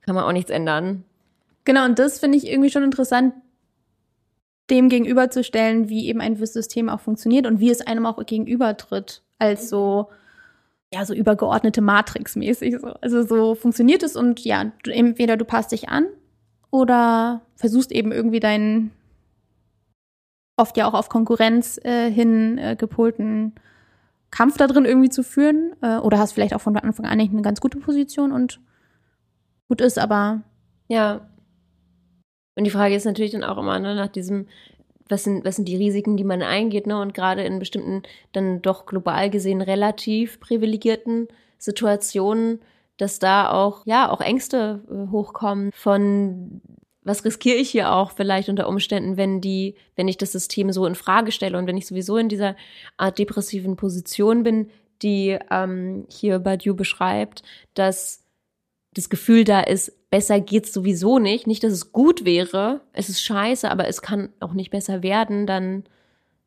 [0.04, 1.04] kann man auch nichts ändern.
[1.66, 3.34] Genau, und das finde ich irgendwie schon interessant,
[4.70, 9.70] dem gegenüberzustellen, wie eben ein System auch funktioniert und wie es einem auch gegenübertritt, als
[9.70, 10.10] so,
[10.94, 12.80] ja, so übergeordnete Matrix-mäßig.
[12.80, 12.88] So.
[13.02, 16.06] Also so funktioniert es und ja, entweder du passt dich an
[16.72, 18.92] oder versuchst eben irgendwie deinen
[20.56, 23.54] oft ja auch auf Konkurrenz äh, hin äh, gepolten
[24.32, 27.42] Kampf da drin irgendwie zu führen äh, oder hast vielleicht auch von Anfang an eine
[27.42, 28.60] ganz gute Position und
[29.74, 30.44] gut ist, aber
[30.88, 31.28] ja,
[32.56, 34.48] und die Frage ist natürlich dann auch immer ne, nach diesem,
[35.10, 37.02] was sind, was sind die Risiken, die man eingeht, ne?
[37.02, 42.60] Und gerade in bestimmten, dann doch global gesehen relativ privilegierten Situationen,
[42.98, 46.62] dass da auch, ja, auch Ängste äh, hochkommen von
[47.06, 50.86] was riskiere ich hier auch vielleicht unter Umständen, wenn die, wenn ich das System so
[50.86, 52.56] in Frage stelle und wenn ich sowieso in dieser
[52.96, 54.70] Art depressiven Position bin,
[55.02, 58.23] die ähm, hier Badiou beschreibt, dass
[58.94, 61.48] das Gefühl da ist, besser geht's sowieso nicht.
[61.48, 65.48] Nicht, dass es gut wäre, es ist scheiße, aber es kann auch nicht besser werden,
[65.48, 65.84] dann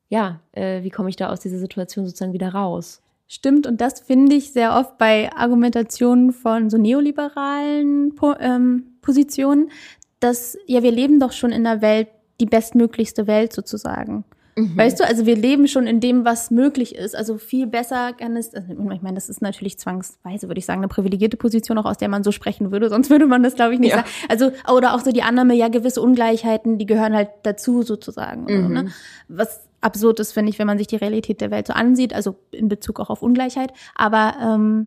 [0.09, 3.03] ja, äh, wie komme ich da aus dieser Situation sozusagen wieder raus?
[3.29, 9.71] Stimmt, und das finde ich sehr oft bei Argumentationen von so neoliberalen po ähm, Positionen,
[10.21, 12.09] dass ja, wir leben doch schon in einer Welt,
[12.41, 14.25] die bestmöglichste Welt sozusagen.
[14.59, 14.77] Mhm.
[14.77, 17.15] Weißt du, also wir leben schon in dem, was möglich ist.
[17.15, 20.81] Also viel besser kann es, also ich meine, das ist natürlich zwangsweise, würde ich sagen,
[20.81, 23.75] eine privilegierte Position, auch aus der man so sprechen würde, sonst würde man das, glaube
[23.75, 23.99] ich, nicht ja.
[23.99, 24.09] sagen.
[24.29, 28.45] Also, oder auch so die Annahme, ja, gewisse Ungleichheiten, die gehören halt dazu sozusagen.
[28.45, 28.49] Mhm.
[28.49, 28.93] Oder, ne?
[29.29, 32.37] Was absurd ist, finde ich, wenn man sich die Realität der Welt so ansieht, also
[32.51, 33.73] in Bezug auch auf Ungleichheit.
[33.95, 34.87] Aber ähm,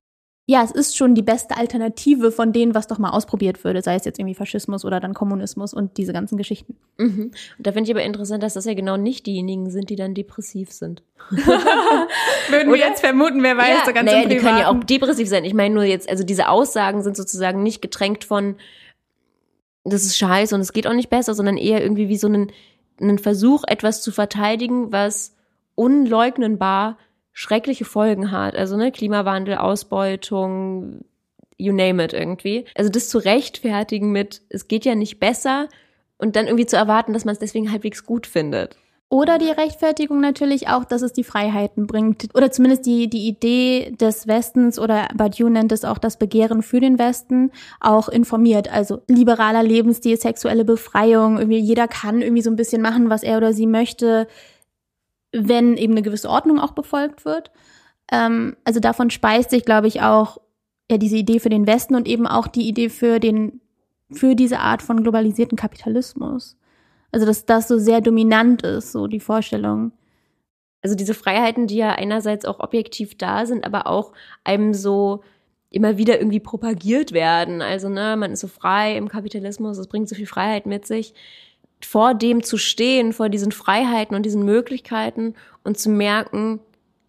[0.49, 3.93] ja, es ist schon die beste Alternative von denen, was doch mal ausprobiert würde, sei
[3.93, 6.75] es jetzt irgendwie Faschismus oder dann Kommunismus und diese ganzen Geschichten.
[6.97, 7.33] Mhm.
[7.57, 10.15] Und da finde ich aber interessant, dass das ja genau nicht diejenigen sind, die dann
[10.15, 11.03] depressiv sind.
[11.29, 15.29] Würden wir jetzt vermuten, wer weiß, ja, so ganz naja, die können ja auch depressiv
[15.29, 15.45] sein.
[15.45, 18.55] Ich meine nur jetzt, also diese Aussagen sind sozusagen nicht getränkt von,
[19.83, 22.51] das ist scheiße und es geht auch nicht besser, sondern eher irgendwie wie so einen,
[22.99, 25.35] einen Versuch, etwas zu verteidigen, was
[25.75, 26.97] unleugnenbar
[27.39, 28.53] schreckliche Folgen hat.
[28.53, 31.05] Also ne, Klimawandel, Ausbeutung,
[31.57, 32.65] you name it irgendwie.
[32.75, 35.69] Also das zu rechtfertigen mit, es geht ja nicht besser
[36.17, 38.75] und dann irgendwie zu erwarten, dass man es deswegen halbwegs gut findet.
[39.07, 42.27] Oder die Rechtfertigung natürlich auch, dass es die Freiheiten bringt.
[42.35, 46.81] Oder zumindest die, die Idee des Westens oder Badiou nennt es auch das Begehren für
[46.81, 48.69] den Westen, auch informiert.
[48.69, 53.37] Also liberaler Lebensstil, sexuelle Befreiung, irgendwie jeder kann irgendwie so ein bisschen machen, was er
[53.37, 54.27] oder sie möchte
[55.31, 57.51] wenn eben eine gewisse Ordnung auch befolgt wird.
[58.11, 60.37] Ähm, also davon speist sich, glaube ich, auch
[60.89, 63.61] ja diese Idee für den Westen und eben auch die Idee für den
[64.11, 66.57] für diese Art von globalisierten Kapitalismus.
[67.11, 69.91] Also dass das so sehr dominant ist, so die Vorstellung.
[70.81, 74.13] Also diese Freiheiten, die ja einerseits auch objektiv da sind, aber auch
[74.43, 75.21] einem so
[75.69, 77.61] immer wieder irgendwie propagiert werden.
[77.61, 81.13] Also, ne, man ist so frei im Kapitalismus, es bringt so viel Freiheit mit sich
[81.81, 86.59] vor dem zu stehen, vor diesen Freiheiten und diesen Möglichkeiten und zu merken,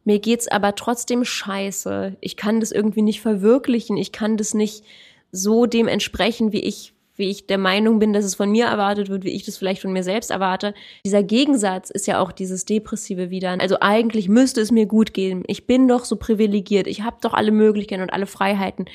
[0.04, 2.16] mir geht's aber trotzdem scheiße.
[2.20, 3.96] Ich kann das irgendwie nicht verwirklichen.
[3.96, 4.84] Ich kann das nicht
[5.30, 9.08] so dem entsprechen, wie ich, wie ich der Meinung bin, dass es von mir erwartet
[9.08, 10.74] wird, wie ich das vielleicht von mir selbst erwarte.
[11.04, 13.60] Dieser Gegensatz ist ja auch dieses Depressive wieder.
[13.60, 15.44] Also eigentlich müsste es mir gut gehen.
[15.46, 16.86] Ich bin doch so privilegiert.
[16.86, 18.86] Ich habe doch alle Möglichkeiten und alle Freiheiten.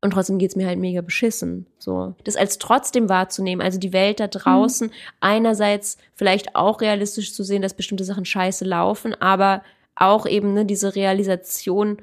[0.00, 1.66] Und trotzdem geht's mir halt mega beschissen.
[1.78, 2.14] So.
[2.22, 4.92] Das als trotzdem wahrzunehmen, also die Welt da draußen, mhm.
[5.20, 9.62] einerseits vielleicht auch realistisch zu sehen, dass bestimmte Sachen scheiße laufen, aber
[9.96, 11.98] auch eben ne, diese Realisation,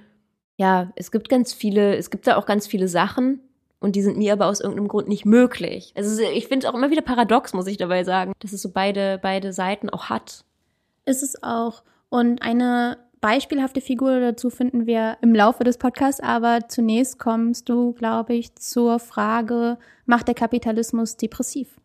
[0.58, 3.40] ja, es gibt ganz viele, es gibt da auch ganz viele Sachen
[3.80, 5.94] und die sind mir aber aus irgendeinem Grund nicht möglich.
[5.96, 8.72] Also ich finde es auch immer wieder paradox, muss ich dabei sagen, dass es so
[8.72, 10.44] beide, beide Seiten auch hat.
[11.06, 11.84] Ist es auch.
[12.10, 17.94] Und eine beispielhafte Figur dazu finden wir im Laufe des Podcasts, aber zunächst kommst du,
[17.94, 21.82] glaube ich, zur Frage, macht der Kapitalismus depressiv?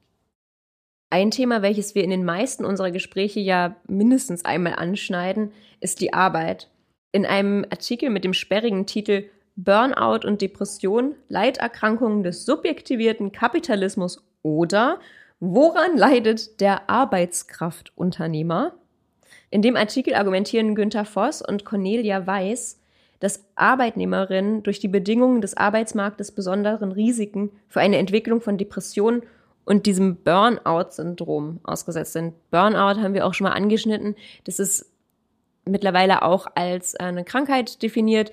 [1.09, 6.12] Ein Thema, welches wir in den meisten unserer Gespräche ja mindestens einmal anschneiden, ist die
[6.12, 6.68] Arbeit.
[7.11, 9.24] In einem Artikel mit dem sperrigen Titel
[9.57, 15.00] Burnout und Depression, Leiterkrankungen des subjektivierten Kapitalismus oder
[15.38, 18.74] Woran leidet der Arbeitskraftunternehmer?
[19.50, 22.80] In dem Artikel argumentieren Günther Voss und Cornelia Weiß,
[23.18, 29.22] dass Arbeitnehmerinnen durch die Bedingungen des Arbeitsmarktes besonderen Risiken für eine Entwicklung von Depressionen
[29.64, 32.34] und diesem Burnout-Syndrom ausgesetzt sind.
[32.50, 34.16] Burnout haben wir auch schon mal angeschnitten.
[34.44, 34.90] Das ist
[35.64, 38.32] mittlerweile auch als eine Krankheit definiert,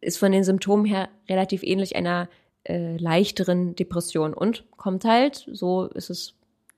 [0.00, 2.28] ist von den Symptomen her relativ ähnlich einer
[2.64, 6.34] äh, leichteren Depression und kommt halt, so ist es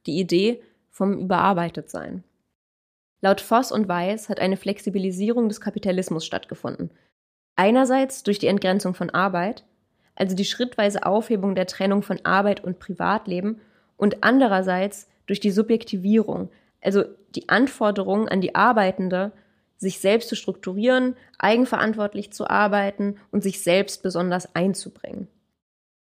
[0.07, 2.25] die Idee, vom Überarbeitetsein.
[3.23, 6.91] Laut Voss und Weiß hat eine Flexibilisierung des Kapitalismus stattgefunden.
[7.57, 9.65] Einerseits durch die Entgrenzung von Arbeit,
[10.15, 13.61] also die schrittweise Aufhebung der Trennung von Arbeit und Privatleben
[13.97, 17.05] und andererseits durch die Subjektivierung, also
[17.35, 19.33] die Anforderung an die Arbeitende,
[19.77, 25.29] sich selbst zu strukturieren, eigenverantwortlich zu arbeiten und sich selbst besonders einzubringen.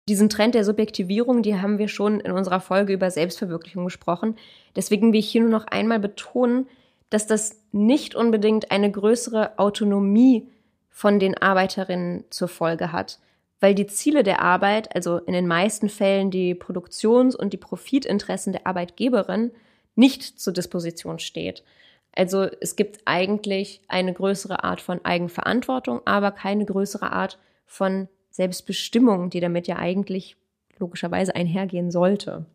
[0.08, 4.36] Diesen Trend der Subjektivierung, die haben wir schon in unserer Folge über Selbstverwirklichung gesprochen.
[4.76, 6.68] Deswegen will ich hier nur noch einmal betonen,
[7.10, 10.48] dass das nicht unbedingt eine größere Autonomie
[10.88, 13.18] von den Arbeiterinnen zur Folge hat,
[13.60, 18.52] weil die Ziele der Arbeit, also in den meisten Fällen die Produktions- und die Profitinteressen
[18.52, 19.52] der Arbeitgeberin,
[19.94, 21.64] nicht zur Disposition steht.
[22.12, 29.30] Also es gibt eigentlich eine größere Art von Eigenverantwortung, aber keine größere Art von Selbstbestimmung,
[29.30, 30.36] die damit ja eigentlich
[30.78, 32.46] logischerweise einhergehen sollte.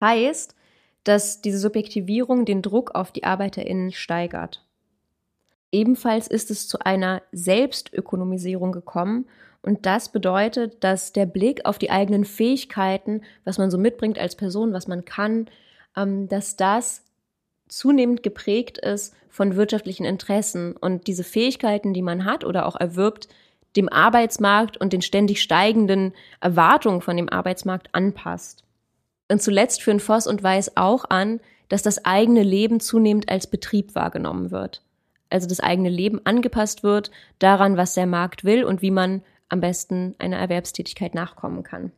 [0.00, 0.54] Heißt,
[1.04, 4.64] dass diese Subjektivierung den Druck auf die Arbeiterinnen steigert.
[5.72, 9.26] Ebenfalls ist es zu einer Selbstökonomisierung gekommen
[9.62, 14.36] und das bedeutet, dass der Blick auf die eigenen Fähigkeiten, was man so mitbringt als
[14.36, 15.46] Person, was man kann,
[15.96, 17.04] ähm, dass das
[17.68, 23.28] zunehmend geprägt ist von wirtschaftlichen Interessen und diese Fähigkeiten, die man hat oder auch erwirbt,
[23.76, 28.61] dem Arbeitsmarkt und den ständig steigenden Erwartungen von dem Arbeitsmarkt anpasst.
[29.32, 31.40] Und zuletzt führen Voss und Weiß auch an,
[31.70, 34.82] dass das eigene Leben zunehmend als Betrieb wahrgenommen wird.
[35.30, 39.60] Also das eigene Leben angepasst wird daran, was der Markt will und wie man am
[39.60, 41.92] besten einer Erwerbstätigkeit nachkommen kann.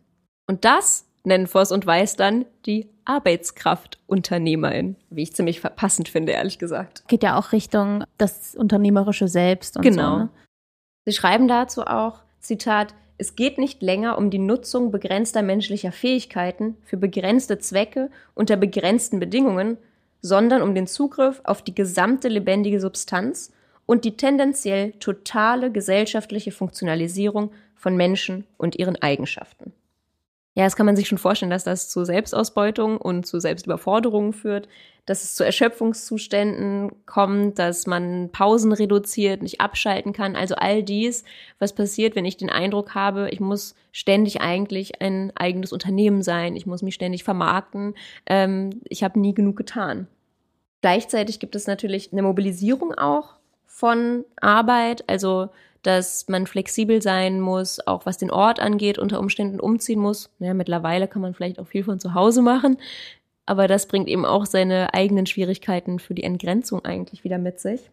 [0.47, 6.61] Und das nennen Voss und Weiß dann die Arbeitskraftunternehmerin, wie ich ziemlich passend finde, ehrlich
[6.61, 7.03] gesagt.
[7.09, 10.11] Geht ja auch Richtung das unternehmerische Selbst und genau.
[10.11, 10.19] so.
[10.19, 10.29] Ne?
[11.07, 16.77] Sie schreiben dazu auch, Zitat, es geht nicht länger um die Nutzung begrenzter menschlicher Fähigkeiten
[16.85, 19.79] für begrenzte Zwecke unter begrenzten Bedingungen,
[20.21, 23.53] sondern um den Zugriff auf die gesamte lebendige Substanz
[23.87, 29.73] und die tendenziell totale gesellschaftliche Funktionalisierung von Menschen und ihren Eigenschaften.
[30.57, 34.69] Ja, das kann man sich schon vorstellen, dass das zu Selbstausbeutung und zu Selbstüberforderungen führt,
[35.05, 40.37] dass es zu Erschöpfungszuständen kommt, dass man Pausen reduziert, nicht abschalten kann.
[40.37, 41.25] Also all dies,
[41.59, 46.55] was passiert, wenn ich den Eindruck habe, ich muss ständig eigentlich ein eigenes Unternehmen sein,
[46.55, 47.95] ich muss mich ständig vermarkten,
[48.27, 50.07] ähm, ich habe nie genug getan.
[50.83, 53.35] Gleichzeitig gibt es natürlich eine Mobilisierung auch
[53.67, 55.49] von Arbeit, also
[55.85, 60.31] dass man flexibel sein muss, auch was den Ort angeht, unter Umständen umziehen muss.
[60.39, 62.79] Naja, mittlerweile kann man vielleicht auch viel von zu Hause machen,
[63.47, 67.91] aber das bringt eben auch seine eigenen Schwierigkeiten für die Entgrenzung eigentlich wieder mit sich.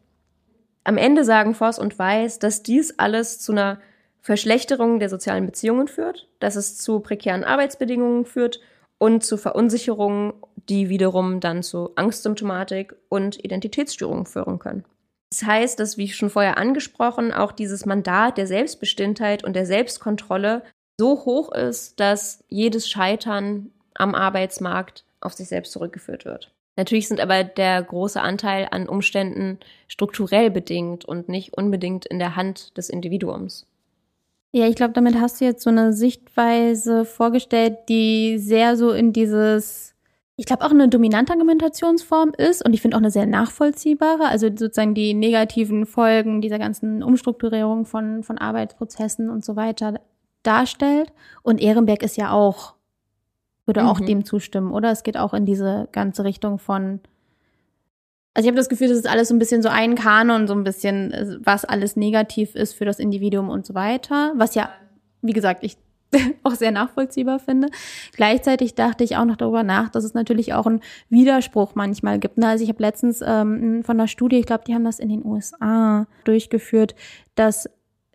[0.83, 3.79] Am Ende sagen Voss und Weiß, dass dies alles zu einer
[4.21, 8.61] Verschlechterung der sozialen Beziehungen führt, dass es zu prekären Arbeitsbedingungen führt
[8.97, 10.33] und zu Verunsicherungen,
[10.69, 14.85] die wiederum dann zu Angstsymptomatik und Identitätsstörungen führen können.
[15.31, 20.63] Das heißt, dass, wie schon vorher angesprochen, auch dieses Mandat der Selbstbestimmtheit und der Selbstkontrolle
[20.99, 26.51] so hoch ist, dass jedes Scheitern am Arbeitsmarkt auf sich selbst zurückgeführt wird.
[26.75, 32.35] Natürlich sind aber der große Anteil an Umständen strukturell bedingt und nicht unbedingt in der
[32.35, 33.65] Hand des Individuums.
[34.53, 39.13] Ja, ich glaube, damit hast du jetzt so eine Sichtweise vorgestellt, die sehr so in
[39.13, 39.90] dieses
[40.37, 44.47] ich glaube, auch eine dominante Argumentationsform ist und ich finde auch eine sehr nachvollziehbare, also
[44.47, 49.99] sozusagen die negativen Folgen dieser ganzen Umstrukturierung von, von Arbeitsprozessen und so weiter
[50.43, 51.11] darstellt.
[51.43, 52.73] Und Ehrenberg ist ja auch,
[53.65, 53.87] würde mhm.
[53.87, 54.91] auch dem zustimmen, oder?
[54.91, 57.01] Es geht auch in diese ganze Richtung von
[58.33, 60.53] Also ich habe das Gefühl, das ist alles so ein bisschen so ein Kanon, so
[60.53, 64.33] ein bisschen, äh, was alles negativ ist für das Individuum und so weiter.
[64.35, 64.69] Was ja,
[65.21, 65.77] wie gesagt, ich
[66.43, 67.69] auch sehr nachvollziehbar finde.
[68.13, 72.37] Gleichzeitig dachte ich auch noch darüber nach, dass es natürlich auch einen Widerspruch manchmal gibt.
[72.37, 72.47] Ne?
[72.47, 75.25] Also ich habe letztens ähm, von einer Studie, ich glaube, die haben das in den
[75.25, 76.95] USA durchgeführt,
[77.35, 77.69] dass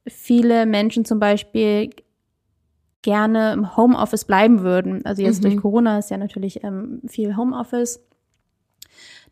[0.07, 1.91] viele Menschen zum Beispiel
[3.03, 5.05] gerne im Homeoffice bleiben würden.
[5.07, 5.49] Also jetzt mhm.
[5.49, 8.01] durch Corona ist ja natürlich ähm, viel Homeoffice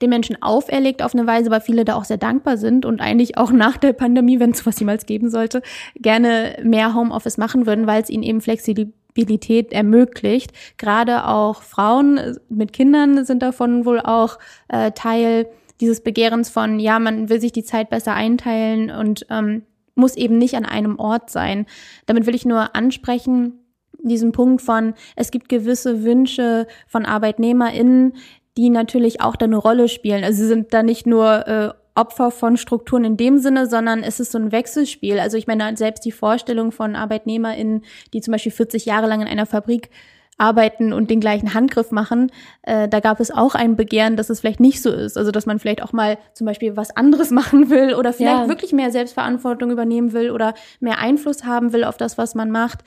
[0.04, 3.36] den Menschen auferlegt auf eine Weise, weil viele da auch sehr dankbar sind und eigentlich
[3.36, 5.62] auch nach der Pandemie, wenn es was jemals geben sollte,
[5.96, 10.52] gerne mehr Homeoffice machen würden, weil es ihnen eben Flexibilität ermöglicht.
[10.78, 14.38] Gerade auch Frauen mit Kindern sind davon wohl auch
[14.68, 15.46] äh, Teil
[15.80, 19.62] dieses Begehrens von, ja, man will sich die Zeit besser einteilen und ähm,
[19.94, 21.66] muss eben nicht an einem Ort sein.
[22.06, 23.60] Damit will ich nur ansprechen,
[24.02, 28.14] diesen Punkt von, es gibt gewisse Wünsche von ArbeitnehmerInnen,
[28.56, 30.24] die natürlich auch da eine Rolle spielen.
[30.24, 34.20] Also sie sind da nicht nur äh, Opfer von Strukturen in dem Sinne, sondern es
[34.20, 35.18] ist so ein Wechselspiel.
[35.18, 39.28] Also ich meine, selbst die Vorstellung von ArbeitnehmerInnen, die zum Beispiel 40 Jahre lang in
[39.28, 39.90] einer Fabrik
[40.36, 44.40] arbeiten und den gleichen Handgriff machen, äh, da gab es auch ein Begehren, dass es
[44.40, 45.16] vielleicht nicht so ist.
[45.16, 48.48] Also dass man vielleicht auch mal zum Beispiel was anderes machen will oder vielleicht ja.
[48.48, 52.80] wirklich mehr Selbstverantwortung übernehmen will oder mehr Einfluss haben will auf das, was man macht.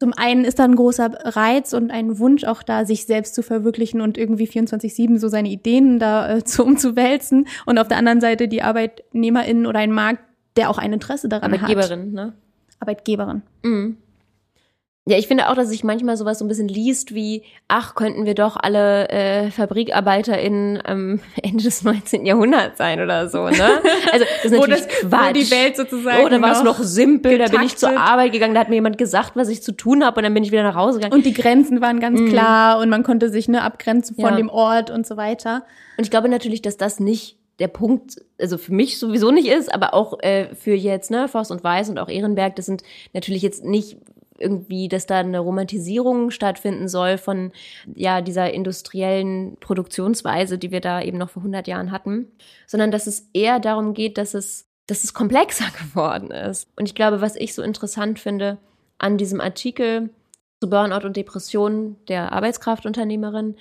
[0.00, 3.42] Zum einen ist da ein großer Reiz und ein Wunsch auch da, sich selbst zu
[3.42, 7.48] verwirklichen und irgendwie 24-7 so seine Ideen da äh, zu umzuwälzen.
[7.66, 10.22] Und auf der anderen Seite die ArbeitnehmerInnen oder ein Markt,
[10.56, 12.12] der auch ein Interesse daran Arbeitgeberin, hat.
[12.12, 12.32] ne?
[12.80, 13.42] Arbeitgeberin.
[13.62, 13.96] Mhm.
[15.08, 18.26] Ja, ich finde auch, dass sich manchmal sowas so ein bisschen liest wie, ach, könnten
[18.26, 22.26] wir doch alle äh, FabrikarbeiterInnen am Ende des 19.
[22.26, 23.80] Jahrhunderts sein oder so, ne?
[24.12, 25.28] Also das ist natürlich das, Quatsch.
[25.28, 27.54] Wo die Welt sozusagen Oder war es noch simpel, getaktet.
[27.54, 30.04] da bin ich zur Arbeit gegangen, da hat mir jemand gesagt, was ich zu tun
[30.04, 31.14] habe und dann bin ich wieder nach Hause gegangen.
[31.14, 32.28] Und die Grenzen waren ganz mhm.
[32.28, 34.36] klar und man konnte sich ne abgrenzen von ja.
[34.36, 35.64] dem Ort und so weiter.
[35.96, 39.72] Und ich glaube natürlich, dass das nicht der Punkt, also für mich sowieso nicht ist,
[39.72, 42.82] aber auch äh, für jetzt, ne, Forst und Weiß und auch Ehrenberg, das sind
[43.14, 43.96] natürlich jetzt nicht
[44.38, 47.52] irgendwie, dass da eine Romantisierung stattfinden soll von
[47.94, 52.30] ja dieser industriellen Produktionsweise, die wir da eben noch vor 100 Jahren hatten,
[52.66, 56.66] sondern dass es eher darum geht, dass es dass es komplexer geworden ist.
[56.76, 58.58] Und ich glaube, was ich so interessant finde
[58.98, 60.10] an diesem Artikel
[60.60, 63.56] zu Burnout und Depression der Arbeitskraftunternehmerin,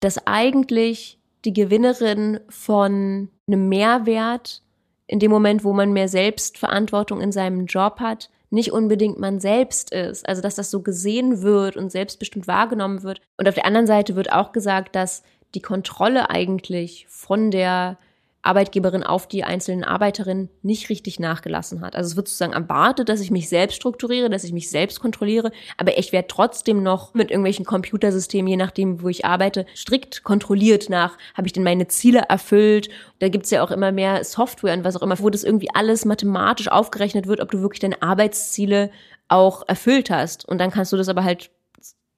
[0.00, 4.62] dass eigentlich die Gewinnerin von einem Mehrwert
[5.06, 9.92] in dem Moment, wo man mehr Selbstverantwortung in seinem Job hat, nicht unbedingt man selbst
[9.92, 10.28] ist.
[10.28, 13.20] Also dass das so gesehen wird und selbstbestimmt wahrgenommen wird.
[13.38, 15.22] Und auf der anderen Seite wird auch gesagt, dass
[15.54, 17.98] die Kontrolle eigentlich von der
[18.42, 21.94] Arbeitgeberin auf die einzelnen Arbeiterinnen nicht richtig nachgelassen hat.
[21.94, 25.52] Also es wird sozusagen erwartet, dass ich mich selbst strukturiere, dass ich mich selbst kontrolliere,
[25.76, 30.90] aber ich werde trotzdem noch mit irgendwelchen Computersystemen, je nachdem, wo ich arbeite, strikt kontrolliert
[30.90, 32.88] nach, habe ich denn meine Ziele erfüllt?
[33.20, 36.04] Da gibt's ja auch immer mehr Software und was auch immer, wo das irgendwie alles
[36.04, 38.90] mathematisch aufgerechnet wird, ob du wirklich deine Arbeitsziele
[39.28, 40.48] auch erfüllt hast.
[40.48, 41.50] Und dann kannst du das aber halt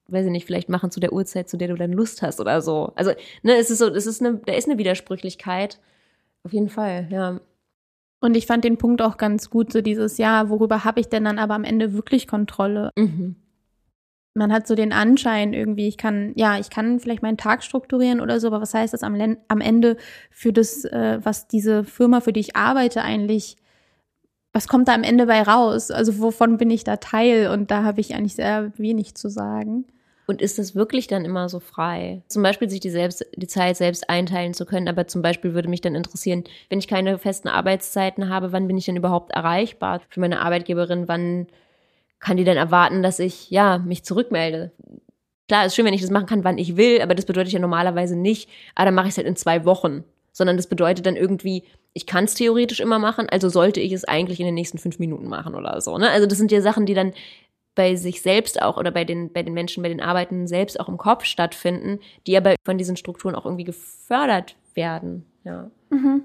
[0.09, 2.61] weiß ich nicht, vielleicht machen zu der Uhrzeit, zu der du dann Lust hast oder
[2.61, 2.93] so.
[2.95, 5.79] Also, ne, es ist so, es ist eine, da ist eine Widersprüchlichkeit.
[6.45, 7.41] Auf jeden Fall, ja.
[8.21, 11.25] Und ich fand den Punkt auch ganz gut, so dieses, ja, worüber habe ich denn
[11.25, 12.91] dann aber am Ende wirklich Kontrolle?
[12.97, 13.37] Mhm.
[14.35, 18.21] Man hat so den Anschein irgendwie, ich kann, ja, ich kann vielleicht meinen Tag strukturieren
[18.21, 19.97] oder so, aber was heißt das am, am Ende
[20.31, 23.57] für das, äh, was diese Firma, für die ich arbeite, eigentlich,
[24.53, 25.91] was kommt da am Ende bei raus?
[25.91, 27.49] Also wovon bin ich da Teil?
[27.49, 29.85] Und da habe ich eigentlich sehr wenig zu sagen.
[30.27, 32.23] Und ist das wirklich dann immer so frei?
[32.29, 35.69] Zum Beispiel sich die, selbst, die Zeit selbst einteilen zu können, aber zum Beispiel würde
[35.69, 40.01] mich dann interessieren, wenn ich keine festen Arbeitszeiten habe, wann bin ich denn überhaupt erreichbar
[40.09, 41.09] für meine Arbeitgeberin?
[41.09, 41.47] Wann
[42.21, 44.73] kann die denn erwarten, dass ich ja mich zurückmelde?
[45.47, 47.59] Klar, ist schön, wenn ich das machen kann, wann ich will, aber das bedeutet ja
[47.59, 50.05] normalerweise nicht, ah, dann mache ich es halt in zwei Wochen.
[50.33, 54.05] Sondern das bedeutet dann irgendwie, ich kann es theoretisch immer machen, also sollte ich es
[54.05, 55.97] eigentlich in den nächsten fünf Minuten machen oder so.
[55.97, 56.11] Ne?
[56.11, 57.13] Also das sind ja Sachen, die dann
[57.75, 60.89] bei sich selbst auch oder bei den, bei den Menschen, bei den Arbeiten selbst auch
[60.89, 65.27] im Kopf stattfinden, die aber von diesen Strukturen auch irgendwie gefördert werden.
[65.45, 65.71] Ja.
[65.91, 66.25] Mhm.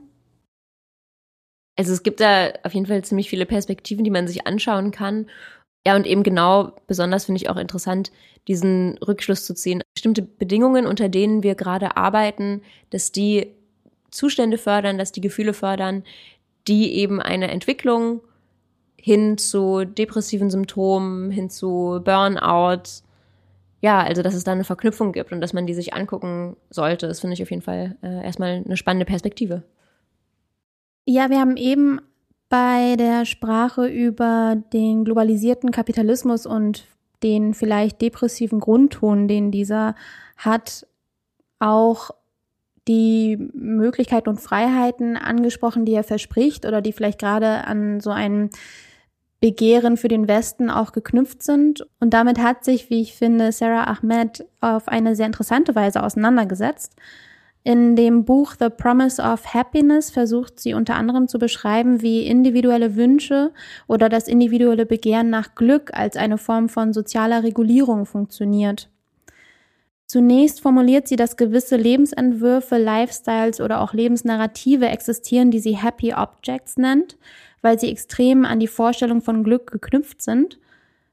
[1.76, 5.28] Also es gibt da auf jeden Fall ziemlich viele Perspektiven, die man sich anschauen kann.
[5.88, 8.12] Ja, und eben genau, besonders finde ich auch interessant,
[8.48, 9.82] diesen Rückschluss zu ziehen.
[9.96, 13.48] Bestimmte Bedingungen, unter denen wir gerade arbeiten, dass die
[14.12, 16.04] Zustände fördern, dass die Gefühle fördern,
[16.68, 18.22] die eben eine Entwicklung
[19.02, 23.04] hin zu depressiven Symptomen, hin zu Burnout.
[23.82, 27.08] Ja, also dass es da eine Verknüpfung gibt und dass man die sich angucken sollte,
[27.08, 29.64] das finde ich auf jeden Fall äh, erstmal eine spannende Perspektive.
[31.06, 32.02] Ja, wir haben eben
[32.50, 36.86] bei der Sprache über den globalisierten Kapitalismus und
[37.24, 39.96] den vielleicht depressiven Grundton, den dieser
[40.38, 40.88] hat,
[41.60, 42.12] auch
[42.88, 48.50] die Möglichkeiten und Freiheiten angesprochen, die er verspricht oder die vielleicht gerade an so ein
[49.40, 51.88] Begehren für den Westen auch geknüpft sind.
[52.00, 56.96] Und damit hat sich, wie ich finde, Sarah Ahmed auf eine sehr interessante Weise auseinandergesetzt.
[57.64, 62.96] In dem Buch The Promise of Happiness versucht sie unter anderem zu beschreiben, wie individuelle
[62.96, 63.52] Wünsche
[63.88, 68.90] oder das individuelle Begehren nach Glück als eine Form von sozialer Regulierung funktioniert.
[70.06, 76.78] Zunächst formuliert sie, dass gewisse Lebensentwürfe, Lifestyles oder auch Lebensnarrative existieren, die sie Happy Objects
[76.78, 77.18] nennt,
[77.62, 80.60] weil sie extrem an die Vorstellung von Glück geknüpft sind.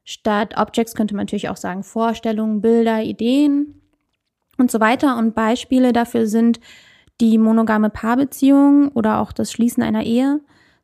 [0.03, 3.81] Statt Objects könnte man natürlich auch sagen Vorstellungen, Bilder, Ideen
[4.57, 5.17] und so weiter.
[5.17, 6.59] Und Beispiele dafür sind
[7.19, 10.39] die monogame Paarbeziehung oder auch das Schließen einer Ehe,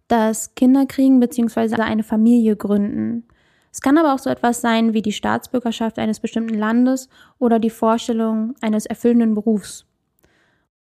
[0.07, 1.75] das Kinderkriegen bzw.
[1.81, 3.27] eine Familie gründen.
[3.71, 7.09] Es kann aber auch so etwas sein wie die Staatsbürgerschaft eines bestimmten Landes
[7.39, 9.85] oder die Vorstellung eines erfüllenden Berufs.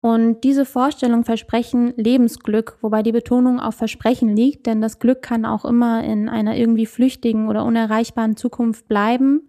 [0.02, 5.44] Und diese Vorstellungen versprechen Lebensglück, wobei die Betonung auf Versprechen liegt, denn das Glück kann
[5.44, 9.48] auch immer in einer irgendwie flüchtigen oder unerreichbaren Zukunft bleiben.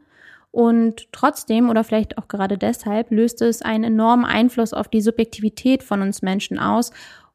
[0.51, 5.81] Und trotzdem oder vielleicht auch gerade deshalb löst es einen enormen Einfluss auf die Subjektivität
[5.81, 6.91] von uns Menschen aus.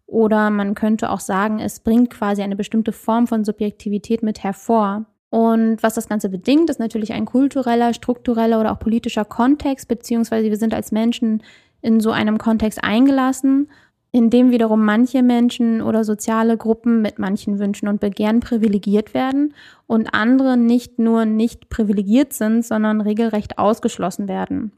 [0.06, 5.06] Oder man könnte auch sagen, es bringt quasi eine bestimmte Form von Subjektivität mit hervor.
[5.30, 10.48] Und was das Ganze bedingt, ist natürlich ein kultureller, struktureller oder auch politischer Kontext, beziehungsweise
[10.48, 11.42] wir sind als Menschen
[11.82, 13.68] in so einem Kontext eingelassen,
[14.10, 19.54] in dem wiederum manche Menschen oder soziale Gruppen mit manchen Wünschen und Begehren privilegiert werden
[19.86, 24.72] und andere nicht nur nicht privilegiert sind, sondern regelrecht ausgeschlossen werden.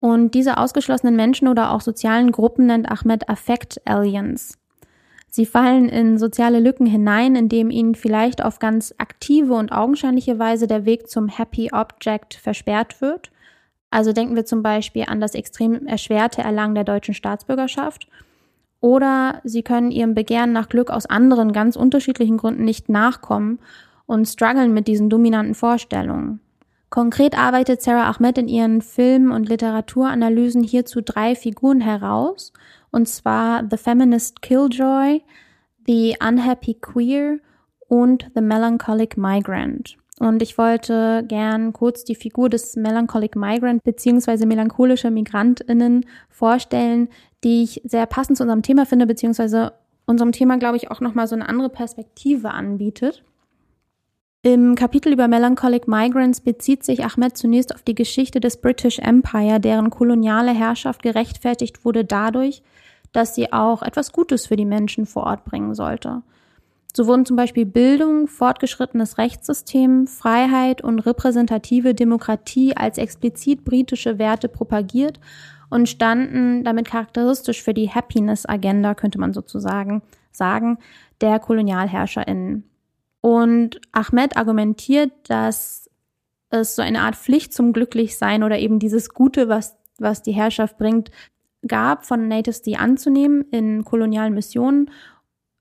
[0.00, 4.58] Und diese ausgeschlossenen Menschen oder auch sozialen Gruppen nennt Ahmed Affect Aliens.
[5.30, 10.66] Sie fallen in soziale Lücken hinein, indem ihnen vielleicht auf ganz aktive und augenscheinliche Weise
[10.66, 13.30] der Weg zum Happy Object versperrt wird.
[13.90, 18.08] Also denken wir zum Beispiel an das extrem erschwerte Erlangen der deutschen Staatsbürgerschaft.
[18.80, 23.58] Oder sie können ihrem Begehren nach Glück aus anderen ganz unterschiedlichen Gründen nicht nachkommen
[24.06, 26.40] und strugglen mit diesen dominanten Vorstellungen.
[26.90, 32.52] Konkret arbeitet Sarah Ahmed in ihren Film- und Literaturanalysen hierzu drei Figuren heraus–
[32.90, 35.22] und zwar The Feminist Killjoy,
[35.86, 37.38] The Unhappy Queer
[37.88, 39.96] und The Melancholic Migrant.
[40.18, 47.08] Und ich wollte gern kurz die Figur des Melancholic Migrant beziehungsweise melancholischer Migrantinnen vorstellen,
[47.44, 49.72] die ich sehr passend zu unserem Thema finde, beziehungsweise
[50.06, 53.22] unserem Thema, glaube ich, auch nochmal so eine andere Perspektive anbietet.
[54.42, 59.60] Im Kapitel über Melancholic Migrants bezieht sich Ahmed zunächst auf die Geschichte des British Empire,
[59.60, 62.62] deren koloniale Herrschaft gerechtfertigt wurde dadurch,
[63.12, 66.22] dass sie auch etwas Gutes für die Menschen vor Ort bringen sollte.
[66.94, 74.48] So wurden zum Beispiel Bildung, fortgeschrittenes Rechtssystem, Freiheit und repräsentative Demokratie als explizit britische Werte
[74.48, 75.20] propagiert
[75.70, 80.78] und standen damit charakteristisch für die Happiness-Agenda, könnte man sozusagen sagen,
[81.20, 82.64] der KolonialherrscherInnen.
[83.20, 85.90] Und Ahmed argumentiert, dass
[86.50, 90.78] es so eine Art Pflicht zum Glücklichsein oder eben dieses Gute, was, was die Herrschaft
[90.78, 91.10] bringt,
[91.66, 94.90] gab, von Natives die anzunehmen in kolonialen Missionen,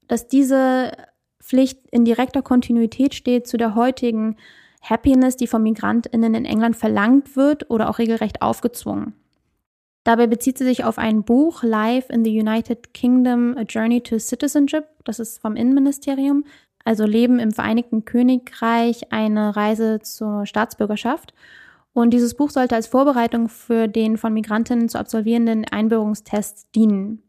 [0.07, 0.91] dass diese
[1.47, 4.35] Pflicht in direkter Kontinuität steht zu der heutigen
[4.81, 9.13] Happiness, die von Migrantinnen in England verlangt wird oder auch regelrecht aufgezwungen.
[10.03, 14.19] Dabei bezieht sie sich auf ein Buch Life in the United Kingdom, A Journey to
[14.19, 16.43] Citizenship, das ist vom Innenministerium,
[16.83, 21.33] also Leben im Vereinigten Königreich, eine Reise zur Staatsbürgerschaft.
[21.93, 27.23] Und dieses Buch sollte als Vorbereitung für den von Migrantinnen zu absolvierenden Einbürgerungstest dienen.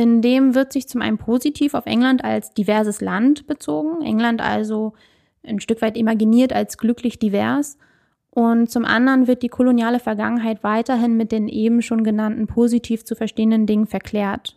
[0.00, 4.94] In dem wird sich zum einen positiv auf England als diverses Land bezogen, England also
[5.42, 7.76] ein Stück weit imaginiert als glücklich divers,
[8.30, 13.14] und zum anderen wird die koloniale Vergangenheit weiterhin mit den eben schon genannten positiv zu
[13.14, 14.56] verstehenden Dingen verklärt.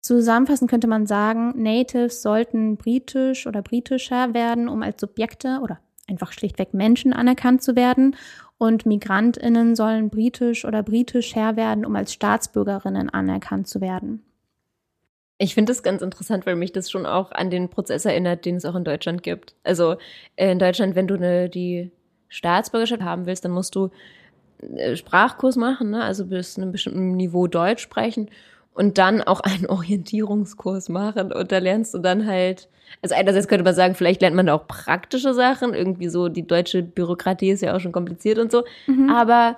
[0.00, 5.78] Zusammenfassend könnte man sagen, Natives sollten britisch oder britischer werden, um als Subjekte oder
[6.08, 8.16] einfach schlichtweg Menschen anerkannt zu werden.
[8.62, 14.22] Und Migrantinnen sollen britisch oder britisch her werden, um als Staatsbürgerinnen anerkannt zu werden.
[15.36, 18.54] Ich finde das ganz interessant, weil mich das schon auch an den Prozess erinnert, den
[18.54, 19.56] es auch in Deutschland gibt.
[19.64, 19.96] Also
[20.36, 21.90] in Deutschland, wenn du eine, die
[22.28, 23.90] Staatsbürgerschaft haben willst, dann musst du
[24.76, 26.04] äh, Sprachkurs machen, ne?
[26.04, 28.30] also bis einem bestimmten Niveau Deutsch sprechen
[28.74, 32.68] und dann auch einen Orientierungskurs machen und da lernst du dann halt,
[33.00, 36.46] also einerseits könnte man sagen, vielleicht lernt man da auch praktische Sachen, irgendwie so, die
[36.46, 39.10] deutsche Bürokratie ist ja auch schon kompliziert und so, mhm.
[39.10, 39.56] aber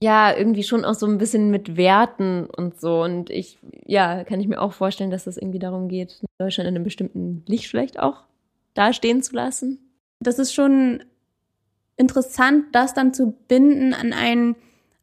[0.00, 4.40] ja, irgendwie schon auch so ein bisschen mit Werten und so und ich, ja, kann
[4.40, 7.98] ich mir auch vorstellen, dass das irgendwie darum geht, Deutschland in einem bestimmten Licht vielleicht
[7.98, 8.22] auch
[8.74, 9.78] dastehen zu lassen.
[10.20, 11.02] Das ist schon
[11.96, 14.54] interessant, das dann zu binden an ein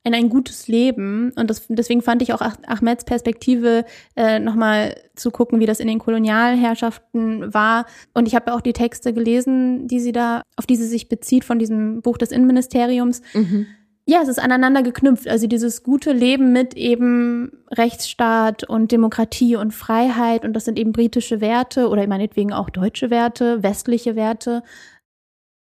[0.04, 1.32] in ein gutes Leben.
[1.36, 3.86] Und das, deswegen fand ich auch Ahmeds Perspektive
[4.16, 7.86] äh, nochmal zu gucken, wie das in den Kolonialherrschaften war.
[8.14, 11.10] Und ich habe ja auch die Texte gelesen, die sie da, auf die sie sich
[11.10, 13.22] bezieht von diesem Buch des Innenministeriums.
[13.34, 13.68] Mhm.
[14.10, 15.28] Ja, es ist aneinander geknüpft.
[15.28, 20.46] Also dieses gute Leben mit eben Rechtsstaat und Demokratie und Freiheit.
[20.46, 24.64] Und das sind eben britische Werte oder meinetwegen auch deutsche Werte, westliche Werte.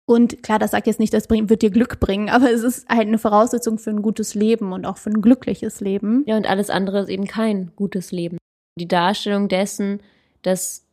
[0.06, 3.08] Und klar, das sagt jetzt nicht, das wird dir Glück bringen, aber es ist halt
[3.08, 6.24] eine Voraussetzung für ein gutes Leben und auch für ein glückliches Leben.
[6.28, 8.38] Ja, und alles andere ist eben kein gutes Leben.
[8.78, 10.02] Die Darstellung dessen,
[10.44, 10.86] dass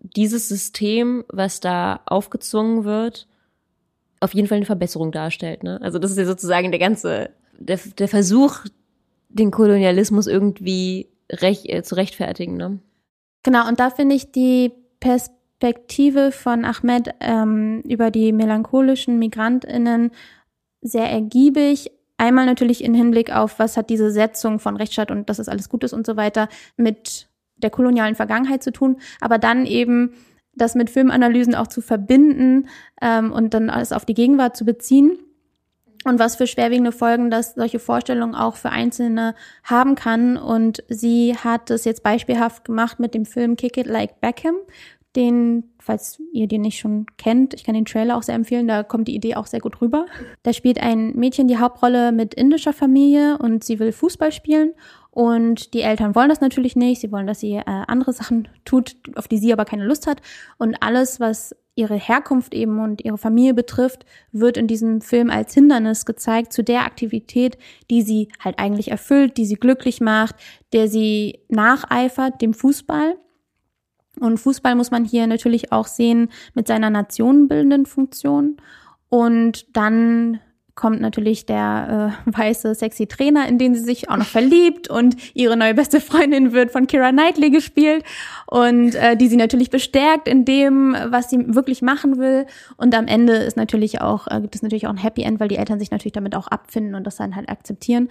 [0.00, 3.26] dieses System, was da aufgezwungen wird,
[4.20, 5.62] auf jeden Fall eine Verbesserung darstellt.
[5.62, 5.78] Ne?
[5.82, 8.60] Also das ist ja sozusagen der ganze, der, der Versuch,
[9.28, 12.56] den Kolonialismus irgendwie recht, äh, zu rechtfertigen.
[12.56, 12.78] Ne?
[13.42, 20.10] Genau, und da finde ich die Perspektive Perspektive von Ahmed ähm, über die melancholischen Migrantinnen
[20.82, 21.90] sehr ergiebig.
[22.18, 25.70] Einmal natürlich im Hinblick auf, was hat diese Setzung von Rechtsstaat und dass es alles
[25.70, 30.12] gut ist und so weiter mit der kolonialen Vergangenheit zu tun, aber dann eben
[30.54, 32.68] das mit Filmanalysen auch zu verbinden
[33.00, 35.18] ähm, und dann alles auf die Gegenwart zu beziehen
[36.04, 39.34] und was für schwerwiegende Folgen das solche Vorstellungen auch für Einzelne
[39.64, 40.36] haben kann.
[40.36, 44.56] Und sie hat es jetzt beispielhaft gemacht mit dem Film Kick It Like Beckham,
[45.16, 48.82] den, falls ihr den nicht schon kennt, ich kann den Trailer auch sehr empfehlen, da
[48.82, 50.06] kommt die Idee auch sehr gut rüber.
[50.42, 54.72] Da spielt ein Mädchen die Hauptrolle mit indischer Familie und sie will Fußball spielen
[55.14, 57.00] und die Eltern wollen das natürlich nicht.
[57.00, 60.20] Sie wollen, dass sie äh, andere Sachen tut, auf die sie aber keine Lust hat.
[60.58, 65.54] Und alles, was ihre Herkunft eben und ihre Familie betrifft, wird in diesem Film als
[65.54, 67.58] Hindernis gezeigt zu der Aktivität,
[67.90, 70.34] die sie halt eigentlich erfüllt, die sie glücklich macht,
[70.72, 73.16] der sie nacheifert, dem Fußball.
[74.20, 78.56] Und Fußball muss man hier natürlich auch sehen mit seiner nationenbildenden Funktion.
[79.08, 80.40] Und dann
[80.74, 85.16] kommt natürlich der äh, weiße, sexy Trainer, in den sie sich auch noch verliebt und
[85.34, 88.04] ihre neue beste Freundin wird von Kira Knightley gespielt
[88.46, 92.46] und äh, die sie natürlich bestärkt in dem, was sie wirklich machen will.
[92.76, 95.48] Und am Ende ist natürlich auch, äh, gibt es natürlich auch ein Happy End, weil
[95.48, 98.08] die Eltern sich natürlich damit auch abfinden und das dann halt akzeptieren.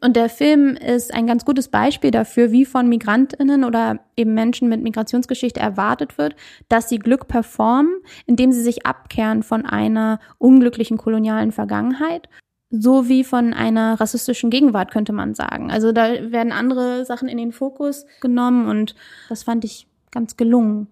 [0.00, 4.70] Und der Film ist ein ganz gutes Beispiel dafür, wie von MigrantInnen oder eben Menschen
[4.70, 6.34] mit Migrationsgeschichte erwartet wird,
[6.70, 7.94] dass sie Glück performen,
[8.24, 12.28] indem sie sich abkehren von einer unglücklichen kolonialen Vergangenheit Vergangenheit
[12.70, 15.70] sowie von einer rassistischen Gegenwart, könnte man sagen.
[15.70, 18.96] Also da werden andere Sachen in den Fokus genommen und
[19.28, 20.88] das fand ich ganz gelungen.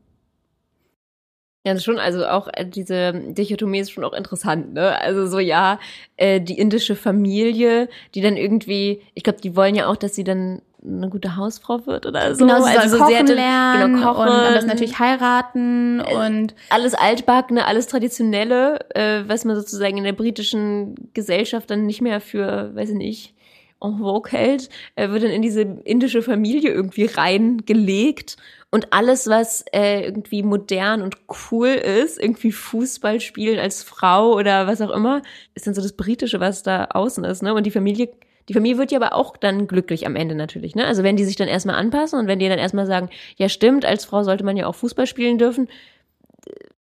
[1.67, 5.01] Ja, schon, also auch äh, diese Dichotomie ist schon auch interessant, ne?
[5.01, 5.81] Also so, ja,
[6.17, 10.25] äh, die indische Familie, die dann irgendwie, ich glaube, die wollen ja auch, dass sie
[10.25, 12.45] dann eine gute Hausfrau wird oder so.
[12.45, 14.29] Genau, sie also soll so kochen sehr, lernen genau, kochen.
[14.29, 20.05] und das natürlich heiraten äh, und alles altbackene, alles traditionelle, äh, was man sozusagen in
[20.05, 23.35] der britischen Gesellschaft dann nicht mehr für, weiß ich nicht,
[23.83, 28.37] en vogue hält, äh, wird dann in diese indische Familie irgendwie reingelegt
[28.71, 31.17] und alles, was äh, irgendwie modern und
[31.51, 35.23] cool ist, irgendwie Fußball spielen als Frau oder was auch immer,
[35.55, 37.55] ist dann so das Britische, was da außen ist, ne?
[37.55, 38.09] Und die Familie
[38.49, 40.87] die Familie wird ja aber auch dann glücklich am Ende natürlich, ne?
[40.87, 43.85] Also wenn die sich dann erstmal anpassen und wenn die dann erstmal sagen, ja stimmt,
[43.85, 45.69] als Frau sollte man ja auch Fußball spielen dürfen,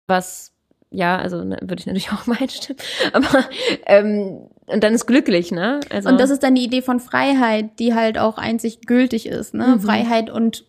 [0.07, 0.51] was
[0.91, 2.79] ja, also ne, würde ich natürlich auch mal stimmen.
[3.13, 3.45] Aber
[3.85, 5.79] ähm, und dann ist glücklich, ne?
[5.89, 9.53] Also und das ist dann die Idee von Freiheit, die halt auch einzig gültig ist,
[9.53, 9.75] ne?
[9.75, 9.79] Mhm.
[9.81, 10.65] Freiheit und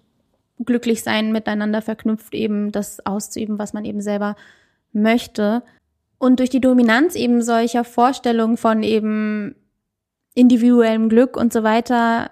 [0.65, 4.37] glücklich sein miteinander verknüpft, eben das auszuüben, was man eben selber
[4.93, 5.63] möchte.
[6.19, 9.55] Und durch die Dominanz eben solcher Vorstellungen von eben
[10.37, 12.31] individuellem Glück und so weiter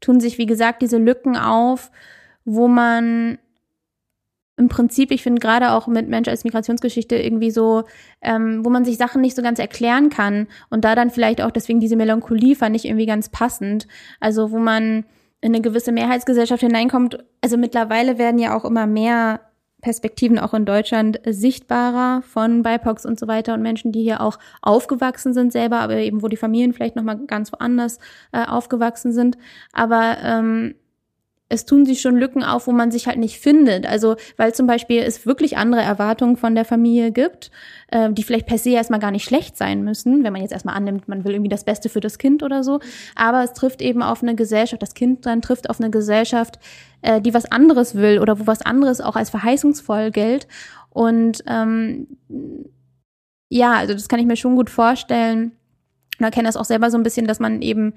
[0.00, 1.90] tun sich, wie gesagt, diese Lücken auf,
[2.44, 3.38] wo man
[4.56, 7.84] im Prinzip, ich finde gerade auch mit Mensch als Migrationsgeschichte irgendwie so,
[8.20, 11.50] ähm, wo man sich Sachen nicht so ganz erklären kann und da dann vielleicht auch
[11.50, 13.86] deswegen diese Melancholie fand ich irgendwie ganz passend.
[14.20, 15.04] Also wo man
[15.40, 17.18] in eine gewisse Mehrheitsgesellschaft hineinkommt.
[17.40, 19.40] Also mittlerweile werden ja auch immer mehr
[19.82, 24.38] Perspektiven auch in Deutschland sichtbarer von BIPOCs und so weiter und Menschen, die hier auch
[24.62, 27.98] aufgewachsen sind selber, aber eben wo die Familien vielleicht noch mal ganz woanders
[28.30, 29.36] äh, aufgewachsen sind.
[29.72, 30.76] Aber ähm,
[31.52, 33.86] es tun sich schon Lücken auf, wo man sich halt nicht findet.
[33.86, 37.50] Also, weil zum Beispiel es wirklich andere Erwartungen von der Familie gibt,
[37.88, 40.74] äh, die vielleicht per se erstmal gar nicht schlecht sein müssen, wenn man jetzt erstmal
[40.74, 42.80] annimmt, man will irgendwie das Beste für das Kind oder so.
[43.14, 46.58] Aber es trifft eben auf eine Gesellschaft, das Kind dann trifft auf eine Gesellschaft,
[47.02, 50.48] äh, die was anderes will oder wo was anderes auch als verheißungsvoll gilt.
[50.88, 52.06] Und ähm,
[53.50, 55.52] ja, also das kann ich mir schon gut vorstellen.
[56.18, 57.92] Und erkenne das auch selber so ein bisschen, dass man eben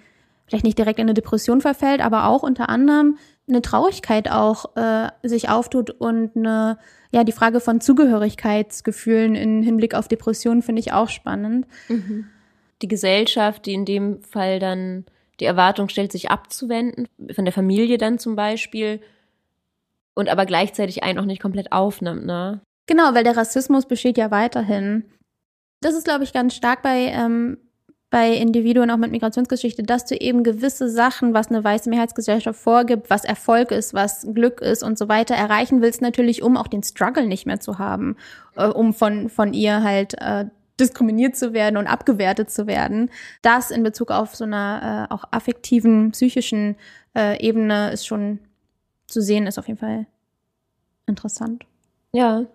[0.47, 3.17] vielleicht nicht direkt in eine Depression verfällt, aber auch unter anderem
[3.47, 6.77] eine Traurigkeit auch äh, sich auftut und eine,
[7.11, 11.67] ja, die Frage von Zugehörigkeitsgefühlen in Hinblick auf Depressionen finde ich auch spannend.
[11.87, 12.27] Mhm.
[12.81, 15.05] die Gesellschaft, die in dem Fall dann
[15.39, 18.99] die Erwartung stellt, sich abzuwenden, von der Familie dann zum Beispiel,
[20.13, 22.61] und aber gleichzeitig einen auch nicht komplett aufnimmt, ne?
[22.87, 25.05] Genau, weil der Rassismus besteht ja weiterhin.
[25.81, 27.57] Das ist, glaube ich, ganz stark bei, ähm,
[28.15, 33.09] bei Individuen auch mit Migrationsgeschichte, dass du eben gewisse Sachen, was eine weiße Mehrheitsgesellschaft vorgibt,
[33.09, 36.81] was Erfolg ist, was Glück ist und so weiter, erreichen willst, natürlich, um auch den
[36.81, 38.15] Struggle nicht mehr zu haben,
[38.55, 40.45] äh, um von, von ihr halt äh,
[40.79, 43.09] diskriminiert zu werden und abgewertet zu werden.
[43.41, 46.77] Das in Bezug auf so einer äh, auch affektiven, psychischen
[47.17, 48.39] äh, Ebene ist schon
[49.07, 50.05] zu sehen, ist auf jeden Fall
[51.05, 51.65] interessant.
[52.13, 52.45] Ja.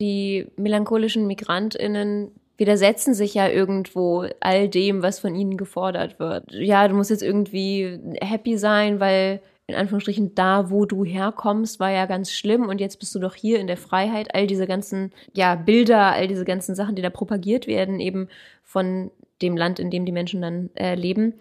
[0.00, 6.52] Die melancholischen MigrantInnen widersetzen sich ja irgendwo all dem, was von ihnen gefordert wird.
[6.52, 11.90] Ja, du musst jetzt irgendwie happy sein, weil in Anführungsstrichen da, wo du herkommst, war
[11.90, 14.34] ja ganz schlimm und jetzt bist du doch hier in der Freiheit.
[14.34, 18.28] All diese ganzen, ja, Bilder, all diese ganzen Sachen, die da propagiert werden, eben
[18.62, 19.10] von
[19.42, 21.34] dem Land, in dem die Menschen dann äh, leben.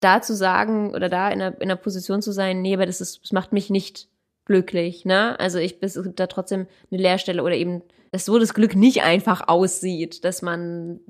[0.00, 3.00] Da zu sagen oder da in einer, in einer Position zu sein, nee, aber das
[3.00, 4.08] ist, das macht mich nicht
[4.44, 5.38] glücklich, ne?
[5.38, 9.48] Also ich bis da trotzdem eine Leerstelle oder eben, dass so das Glück nicht einfach
[9.48, 11.00] aussieht, dass man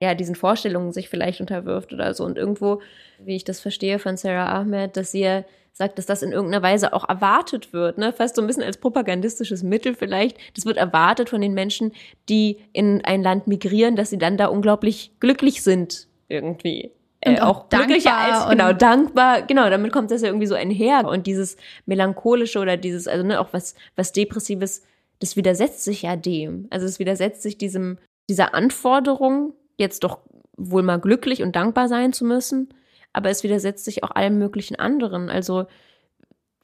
[0.00, 2.24] ja diesen Vorstellungen sich vielleicht unterwirft oder so.
[2.24, 2.80] Und irgendwo,
[3.18, 5.42] wie ich das verstehe von Sarah Ahmed, dass sie
[5.72, 8.12] sagt, dass das in irgendeiner Weise auch erwartet wird, ne?
[8.12, 10.36] Fast so ein bisschen als propagandistisches Mittel vielleicht.
[10.54, 11.92] Das wird erwartet von den Menschen,
[12.28, 16.92] die in ein Land migrieren, dass sie dann da unglaublich glücklich sind irgendwie
[17.24, 20.54] und äh, auch, auch glücklicher als genau dankbar genau damit kommt das ja irgendwie so
[20.54, 21.06] einher.
[21.06, 21.56] Und dieses
[21.86, 24.82] melancholische oder dieses also ne auch was was depressives
[25.20, 26.66] das widersetzt sich ja dem.
[26.70, 27.98] Also es widersetzt sich diesem
[28.28, 30.18] dieser Anforderung jetzt doch
[30.56, 32.74] wohl mal glücklich und dankbar sein zu müssen.
[33.12, 35.28] Aber es widersetzt sich auch allem möglichen anderen.
[35.28, 35.66] Also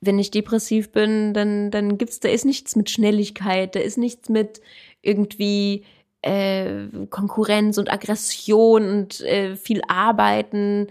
[0.01, 4.29] wenn ich depressiv bin dann dann gibt's da ist nichts mit Schnelligkeit da ist nichts
[4.29, 4.61] mit
[5.03, 5.85] irgendwie
[6.23, 10.89] äh, Konkurrenz und Aggression und äh, viel Arbeiten.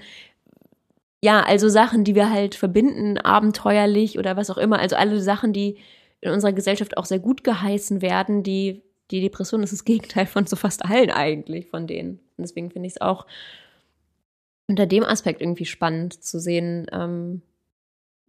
[1.22, 4.80] Ja, also Sachen, die wir halt verbinden, abenteuerlich oder was auch immer.
[4.80, 5.78] Also alle Sachen, die
[6.22, 10.46] in unserer Gesellschaft auch sehr gut geheißen werden, die die Depression ist das Gegenteil von
[10.48, 12.20] so fast allen eigentlich von denen.
[12.38, 13.26] Und deswegen finde ich es auch
[14.68, 17.42] unter dem Aspekt irgendwie spannend zu sehen, ähm,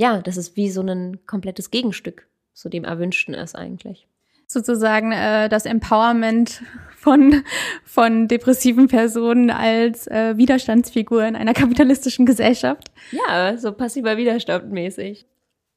[0.01, 4.07] ja, dass es wie so ein komplettes Gegenstück zu dem Erwünschten ist eigentlich
[4.49, 6.63] sozusagen äh, das Empowerment
[6.97, 7.45] von,
[7.85, 12.89] von depressiven Personen als äh, Widerstandsfigur in einer kapitalistischen Gesellschaft.
[13.13, 15.27] Ja, so passiver Widerstand mäßig.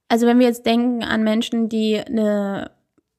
[0.07, 2.71] Also wenn wir jetzt denken an Menschen, die eine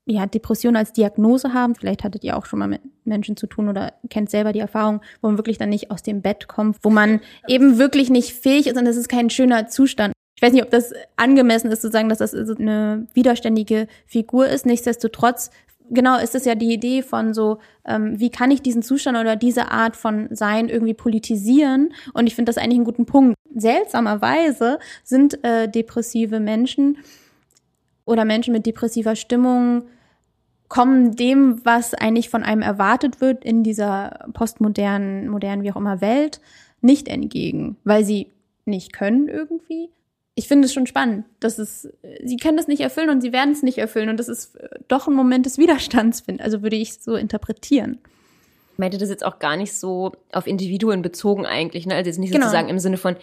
[0.05, 3.68] ja, Depression als Diagnose haben, vielleicht hattet ihr auch schon mal mit Menschen zu tun
[3.68, 6.90] oder kennt selber die Erfahrung, wo man wirklich dann nicht aus dem Bett kommt, wo
[6.90, 10.12] man eben wirklich nicht fähig ist und das ist kein schöner Zustand
[10.43, 14.49] ich weiß nicht, ob das angemessen ist zu sagen, dass das so eine widerständige Figur
[14.49, 14.66] ist.
[14.66, 15.53] Nichtsdestotrotz,
[15.88, 19.36] genau, ist es ja die Idee von so, ähm, wie kann ich diesen Zustand oder
[19.36, 21.95] diese Art von Sein irgendwie politisieren?
[22.12, 23.36] Und ich finde das eigentlich einen guten Punkt.
[23.55, 26.99] Seltsamerweise sind äh, depressive Menschen
[28.05, 29.84] oder Menschen mit depressiver Stimmung
[30.66, 36.01] kommen dem, was eigentlich von einem erwartet wird in dieser postmodernen, modernen, wie auch immer
[36.01, 36.40] Welt,
[36.80, 38.32] nicht entgegen, weil sie
[38.64, 39.90] nicht können irgendwie,
[40.35, 41.89] ich finde es schon spannend, dass es,
[42.24, 44.57] sie können das nicht erfüllen und sie werden es nicht erfüllen und das ist
[44.89, 47.99] doch ein Moment des Widerstands, finde Also würde ich so interpretieren.
[48.72, 51.95] Ich meinte das jetzt auch gar nicht so auf Individuen bezogen eigentlich, ne?
[51.95, 52.47] Also jetzt nicht genau.
[52.47, 53.16] sozusagen im Sinne von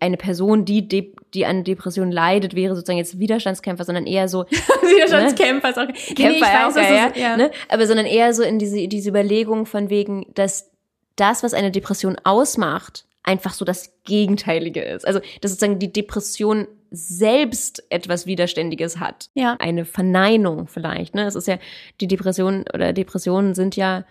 [0.00, 4.44] eine Person, die, De die an Depressionen leidet, wäre sozusagen jetzt Widerstandskämpfer, sondern eher so
[4.82, 5.72] Widerstandskämpfer ne?
[5.72, 7.36] ist auch Kämpfer nee, weiß, auch, ja, ist, ja.
[7.36, 7.50] Ne?
[7.68, 10.70] aber sondern eher so in diese diese Überlegung von wegen, dass
[11.16, 15.06] das, was eine Depression ausmacht, einfach so das Gegenteilige ist.
[15.06, 19.30] Also, dass sozusagen die Depression selbst etwas Widerständiges hat.
[19.34, 19.56] Ja.
[19.58, 21.14] Eine Verneinung vielleicht.
[21.14, 21.24] Ne?
[21.24, 21.58] Es ist ja,
[22.00, 24.04] die Depression oder Depressionen sind ja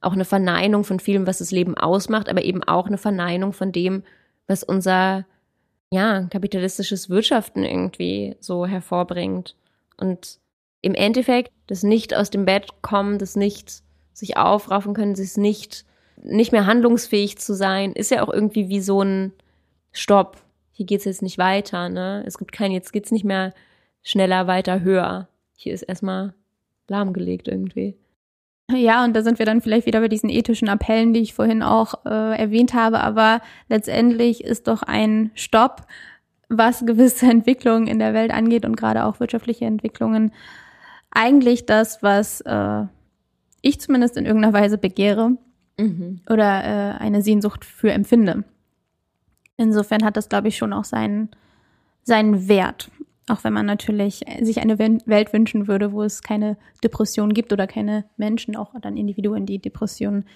[0.00, 3.72] auch eine Verneinung von vielem, was das Leben ausmacht, aber eben auch eine Verneinung von
[3.72, 4.02] dem,
[4.46, 5.24] was unser
[5.90, 9.54] ja, kapitalistisches Wirtschaften irgendwie so hervorbringt.
[9.96, 10.38] Und
[10.82, 15.84] im Endeffekt das nicht aus dem Bett kommen, das nicht sich aufraffen können, das nicht
[16.24, 19.32] nicht mehr handlungsfähig zu sein, ist ja auch irgendwie wie so ein
[19.92, 20.38] Stopp.
[20.72, 22.24] Hier geht's jetzt nicht weiter, ne?
[22.26, 23.52] Es gibt kein, jetzt geht's nicht mehr
[24.02, 25.28] schneller, weiter, höher.
[25.56, 26.34] Hier ist erstmal
[26.88, 27.96] lahmgelegt irgendwie.
[28.70, 31.62] Ja, und da sind wir dann vielleicht wieder bei diesen ethischen Appellen, die ich vorhin
[31.62, 33.00] auch äh, erwähnt habe.
[33.00, 35.86] Aber letztendlich ist doch ein Stopp,
[36.48, 40.32] was gewisse Entwicklungen in der Welt angeht und gerade auch wirtschaftliche Entwicklungen,
[41.10, 42.84] eigentlich das, was äh,
[43.60, 45.36] ich zumindest in irgendeiner Weise begehre
[45.78, 46.20] mhm.
[46.28, 48.44] oder äh, eine Sehnsucht für empfinde.
[49.56, 51.30] Insofern hat das, glaube ich, schon auch seinen,
[52.02, 52.90] seinen Wert.
[53.28, 57.66] Auch wenn man natürlich sich eine Welt wünschen würde, wo es keine Depression gibt oder
[57.66, 60.26] keine Menschen, auch dann Individuen, die Depressionen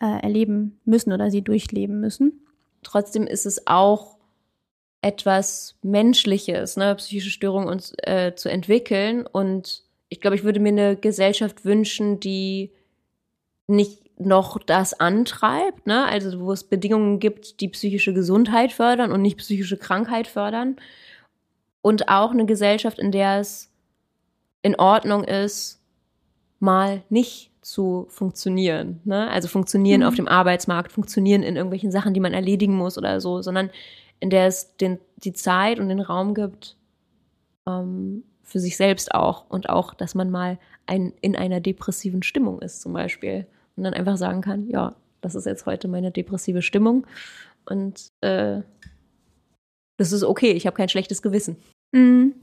[0.00, 2.44] äh, erleben müssen oder sie durchleben müssen.
[2.82, 4.16] Trotzdem ist es auch
[5.00, 9.26] etwas Menschliches, ne, psychische Störungen uns äh, zu entwickeln.
[9.26, 12.72] Und ich glaube, ich würde mir eine Gesellschaft wünschen, die
[13.68, 16.06] nicht noch das antreibt, ne?
[16.06, 20.76] Also wo es Bedingungen gibt, die psychische Gesundheit fördern und nicht psychische Krankheit fördern.
[21.82, 23.70] Und auch eine Gesellschaft, in der es
[24.62, 25.80] in Ordnung ist,
[26.58, 29.00] mal nicht zu funktionieren.
[29.04, 29.28] Ne?
[29.30, 30.06] Also funktionieren mhm.
[30.06, 33.70] auf dem Arbeitsmarkt, funktionieren in irgendwelchen Sachen, die man erledigen muss oder so, sondern
[34.20, 36.76] in der es den, die Zeit und den Raum gibt
[37.66, 42.62] ähm, für sich selbst auch und auch, dass man mal ein, in einer depressiven Stimmung
[42.62, 43.46] ist zum Beispiel
[43.76, 47.06] und dann einfach sagen kann, ja, das ist jetzt heute meine depressive Stimmung
[47.64, 48.62] und äh,
[49.96, 51.56] das ist okay, ich habe kein schlechtes Gewissen.
[51.92, 52.34] Mhm.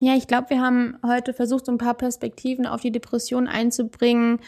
[0.00, 4.40] Ja, ich glaube, wir haben heute versucht, so ein paar Perspektiven auf die Depression einzubringen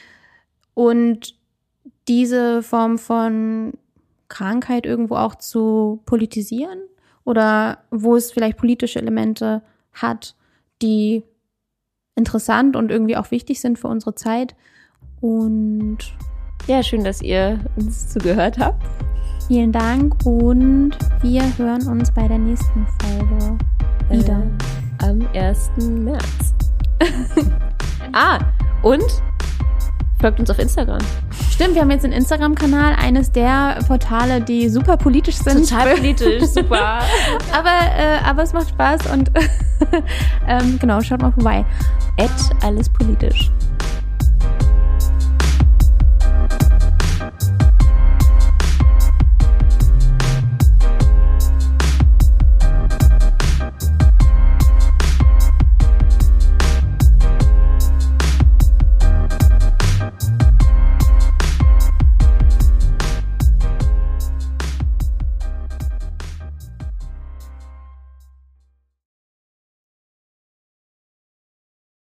[0.74, 1.34] und
[2.08, 3.72] diese Form von
[4.28, 6.80] Krankheit irgendwo auch zu politisieren
[7.24, 9.62] oder wo es vielleicht politische Elemente
[9.92, 10.34] hat,
[10.82, 11.22] die
[12.16, 14.54] interessant und irgendwie auch wichtig sind für unsere Zeit.
[15.26, 15.98] Und
[16.68, 18.80] ja, schön, dass ihr uns zugehört habt.
[19.48, 23.58] Vielen Dank und wir hören uns bei der nächsten Folge
[24.08, 24.42] wieder.
[25.02, 25.70] Äh, am 1.
[25.78, 26.54] März.
[28.12, 28.38] ah,
[28.82, 29.04] und
[30.20, 31.00] folgt uns auf Instagram.
[31.50, 35.68] Stimmt, wir haben jetzt einen Instagram-Kanal, eines der Portale, die super politisch sind.
[35.68, 37.00] Total politisch, super.
[37.52, 39.32] aber, äh, aber es macht Spaß und
[40.48, 41.64] ähm, genau, schaut mal vorbei.
[42.16, 42.30] At
[42.62, 43.50] alles politisch.